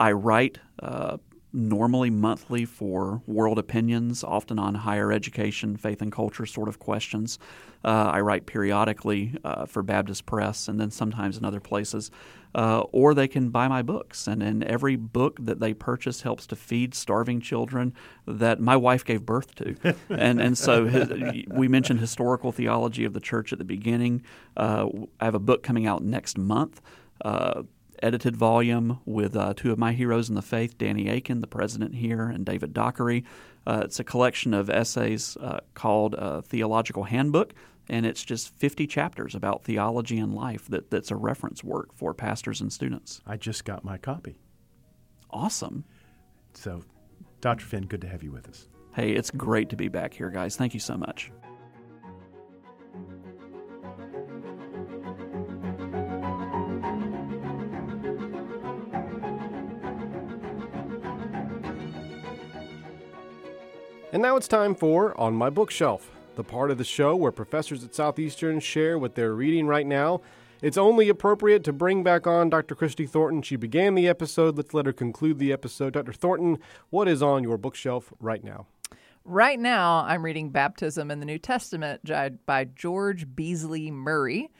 I 0.00 0.12
write 0.12 0.58
uh, 0.80 1.18
normally 1.52 2.10
monthly 2.10 2.64
for 2.64 3.22
World 3.26 3.58
Opinions, 3.58 4.22
often 4.22 4.58
on 4.58 4.74
higher 4.74 5.12
education, 5.12 5.76
faith 5.76 6.00
and 6.00 6.12
culture 6.12 6.46
sort 6.46 6.68
of 6.68 6.78
questions. 6.78 7.38
Uh, 7.84 8.10
I 8.12 8.20
write 8.20 8.46
periodically 8.46 9.34
uh, 9.44 9.66
for 9.66 9.82
Baptist 9.82 10.26
Press 10.26 10.68
and 10.68 10.78
then 10.80 10.90
sometimes 10.90 11.36
in 11.36 11.44
other 11.44 11.60
places. 11.60 12.10
Uh, 12.52 12.80
or 12.90 13.14
they 13.14 13.28
can 13.28 13.50
buy 13.50 13.68
my 13.68 13.80
books. 13.80 14.26
And, 14.26 14.42
and 14.42 14.64
every 14.64 14.96
book 14.96 15.38
that 15.40 15.60
they 15.60 15.72
purchase 15.72 16.22
helps 16.22 16.48
to 16.48 16.56
feed 16.56 16.94
starving 16.96 17.40
children 17.40 17.94
that 18.26 18.58
my 18.58 18.76
wife 18.76 19.04
gave 19.04 19.24
birth 19.24 19.54
to. 19.56 19.76
and, 20.08 20.40
and 20.40 20.58
so 20.58 20.86
his, 20.86 21.08
we 21.48 21.68
mentioned 21.68 22.00
historical 22.00 22.50
theology 22.50 23.04
of 23.04 23.12
the 23.12 23.20
church 23.20 23.52
at 23.52 23.58
the 23.58 23.64
beginning. 23.64 24.22
Uh, 24.56 24.88
I 25.20 25.26
have 25.26 25.36
a 25.36 25.40
book 25.40 25.62
coming 25.62 25.86
out 25.86 26.02
next 26.02 26.36
month 26.38 26.80
uh, 27.24 27.62
edited 28.02 28.36
volume 28.36 29.00
with 29.04 29.36
uh, 29.36 29.54
two 29.54 29.72
of 29.72 29.78
my 29.78 29.92
heroes 29.92 30.28
in 30.28 30.34
the 30.34 30.42
faith, 30.42 30.78
Danny 30.78 31.08
Akin, 31.08 31.40
the 31.40 31.46
president 31.46 31.94
here, 31.94 32.28
and 32.28 32.44
David 32.44 32.72
Dockery. 32.72 33.24
Uh, 33.66 33.82
it's 33.84 34.00
a 34.00 34.04
collection 34.04 34.54
of 34.54 34.70
essays 34.70 35.36
uh, 35.38 35.60
called 35.74 36.14
uh, 36.14 36.40
Theological 36.42 37.04
Handbook, 37.04 37.54
and 37.88 38.06
it's 38.06 38.24
just 38.24 38.54
50 38.56 38.86
chapters 38.86 39.34
about 39.34 39.64
theology 39.64 40.18
and 40.18 40.34
life 40.34 40.66
that, 40.68 40.90
that's 40.90 41.10
a 41.10 41.16
reference 41.16 41.62
work 41.62 41.94
for 41.94 42.14
pastors 42.14 42.60
and 42.60 42.72
students. 42.72 43.20
I 43.26 43.36
just 43.36 43.64
got 43.64 43.84
my 43.84 43.98
copy. 43.98 44.38
Awesome. 45.30 45.84
So, 46.54 46.82
Dr. 47.40 47.64
Finn, 47.64 47.86
good 47.86 48.00
to 48.00 48.08
have 48.08 48.22
you 48.22 48.32
with 48.32 48.48
us. 48.48 48.68
Hey, 48.94 49.12
it's 49.12 49.30
great 49.30 49.68
to 49.70 49.76
be 49.76 49.88
back 49.88 50.14
here, 50.14 50.30
guys. 50.30 50.56
Thank 50.56 50.74
you 50.74 50.80
so 50.80 50.96
much. 50.96 51.30
And 64.12 64.22
now 64.22 64.34
it's 64.34 64.48
time 64.48 64.74
for 64.74 65.18
On 65.20 65.34
My 65.34 65.50
Bookshelf, 65.50 66.10
the 66.34 66.42
part 66.42 66.72
of 66.72 66.78
the 66.78 66.84
show 66.84 67.14
where 67.14 67.30
professors 67.30 67.84
at 67.84 67.94
Southeastern 67.94 68.58
share 68.58 68.98
what 68.98 69.14
they're 69.14 69.34
reading 69.34 69.68
right 69.68 69.86
now. 69.86 70.20
It's 70.62 70.76
only 70.76 71.08
appropriate 71.08 71.62
to 71.64 71.72
bring 71.72 72.02
back 72.02 72.26
on 72.26 72.50
Dr. 72.50 72.74
Christy 72.74 73.06
Thornton. 73.06 73.40
She 73.42 73.54
began 73.54 73.94
the 73.94 74.08
episode. 74.08 74.56
Let's 74.56 74.74
let 74.74 74.86
her 74.86 74.92
conclude 74.92 75.38
the 75.38 75.52
episode. 75.52 75.92
Dr. 75.92 76.12
Thornton, 76.12 76.58
what 76.90 77.06
is 77.06 77.22
on 77.22 77.44
your 77.44 77.56
bookshelf 77.56 78.12
right 78.18 78.42
now? 78.42 78.66
Right 79.24 79.60
now, 79.60 80.04
I'm 80.04 80.24
reading 80.24 80.50
Baptism 80.50 81.08
in 81.08 81.20
the 81.20 81.26
New 81.26 81.38
Testament 81.38 82.02
by 82.46 82.64
George 82.64 83.32
Beasley 83.36 83.92
Murray. 83.92 84.50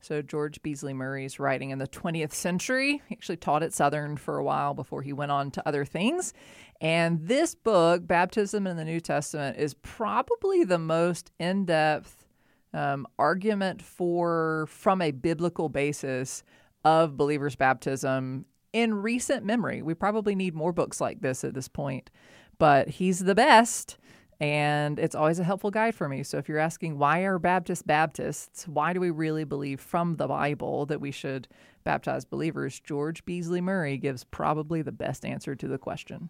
So, 0.00 0.22
George 0.22 0.62
Beasley 0.62 0.94
Murray's 0.94 1.40
writing 1.40 1.70
in 1.70 1.78
the 1.78 1.88
20th 1.88 2.32
century. 2.32 3.02
He 3.08 3.14
actually 3.16 3.38
taught 3.38 3.64
at 3.64 3.72
Southern 3.72 4.16
for 4.16 4.38
a 4.38 4.44
while 4.44 4.72
before 4.72 5.02
he 5.02 5.12
went 5.12 5.32
on 5.32 5.50
to 5.52 5.66
other 5.66 5.84
things. 5.84 6.32
And 6.80 7.26
this 7.26 7.54
book, 7.54 8.06
Baptism 8.06 8.66
in 8.66 8.76
the 8.76 8.84
New 8.84 9.00
Testament, 9.00 9.56
is 9.58 9.74
probably 9.74 10.64
the 10.64 10.78
most 10.78 11.32
in 11.40 11.64
depth 11.64 12.26
um, 12.72 13.06
argument 13.18 13.82
for, 13.82 14.66
from 14.68 15.02
a 15.02 15.10
biblical 15.10 15.68
basis, 15.68 16.44
of 16.84 17.16
believers' 17.16 17.56
baptism 17.56 18.46
in 18.72 18.94
recent 18.94 19.44
memory. 19.44 19.82
We 19.82 19.94
probably 19.94 20.34
need 20.34 20.54
more 20.54 20.72
books 20.72 21.00
like 21.00 21.20
this 21.20 21.44
at 21.44 21.54
this 21.54 21.68
point, 21.68 22.10
but 22.58 22.88
he's 22.88 23.20
the 23.20 23.34
best. 23.34 23.98
And 24.40 25.00
it's 25.00 25.16
always 25.16 25.40
a 25.40 25.44
helpful 25.44 25.72
guide 25.72 25.96
for 25.96 26.08
me. 26.08 26.22
So 26.22 26.38
if 26.38 26.48
you're 26.48 26.60
asking 26.60 26.96
why 26.96 27.20
are 27.20 27.40
Baptists 27.40 27.82
Baptists, 27.82 28.68
why 28.68 28.92
do 28.92 29.00
we 29.00 29.10
really 29.10 29.42
believe 29.42 29.80
from 29.80 30.14
the 30.14 30.28
Bible 30.28 30.86
that 30.86 31.00
we 31.00 31.10
should 31.10 31.48
baptize 31.82 32.24
believers, 32.24 32.78
George 32.78 33.24
Beasley 33.24 33.60
Murray 33.60 33.96
gives 33.96 34.22
probably 34.22 34.80
the 34.80 34.92
best 34.92 35.24
answer 35.24 35.56
to 35.56 35.66
the 35.66 35.78
question. 35.78 36.28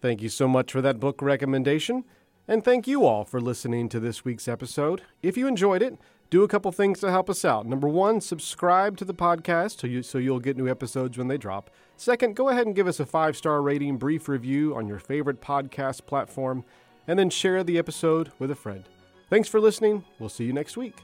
Thank 0.00 0.22
you 0.22 0.28
so 0.28 0.48
much 0.48 0.72
for 0.72 0.80
that 0.80 1.00
book 1.00 1.20
recommendation. 1.20 2.04
And 2.48 2.64
thank 2.64 2.88
you 2.88 3.04
all 3.04 3.24
for 3.24 3.40
listening 3.40 3.88
to 3.90 4.00
this 4.00 4.24
week's 4.24 4.48
episode. 4.48 5.02
If 5.22 5.36
you 5.36 5.46
enjoyed 5.46 5.82
it, 5.82 5.98
do 6.30 6.42
a 6.42 6.48
couple 6.48 6.72
things 6.72 7.00
to 7.00 7.10
help 7.10 7.28
us 7.28 7.44
out. 7.44 7.66
Number 7.66 7.88
one, 7.88 8.20
subscribe 8.20 8.96
to 8.98 9.04
the 9.04 9.14
podcast 9.14 9.80
so, 9.80 9.86
you, 9.86 10.02
so 10.02 10.18
you'll 10.18 10.40
get 10.40 10.56
new 10.56 10.68
episodes 10.68 11.18
when 11.18 11.28
they 11.28 11.36
drop. 11.36 11.70
Second, 11.96 12.34
go 12.36 12.48
ahead 12.48 12.66
and 12.66 12.74
give 12.74 12.86
us 12.86 13.00
a 13.00 13.06
five 13.06 13.36
star 13.36 13.60
rating, 13.62 13.98
brief 13.98 14.28
review 14.28 14.74
on 14.74 14.88
your 14.88 14.98
favorite 14.98 15.40
podcast 15.40 16.06
platform 16.06 16.64
and 17.06 17.18
then 17.18 17.30
share 17.30 17.62
the 17.62 17.78
episode 17.78 18.32
with 18.38 18.50
a 18.50 18.54
friend. 18.54 18.84
Thanks 19.28 19.48
for 19.48 19.60
listening. 19.60 20.04
We'll 20.18 20.28
see 20.28 20.44
you 20.44 20.52
next 20.52 20.76
week. 20.76 21.02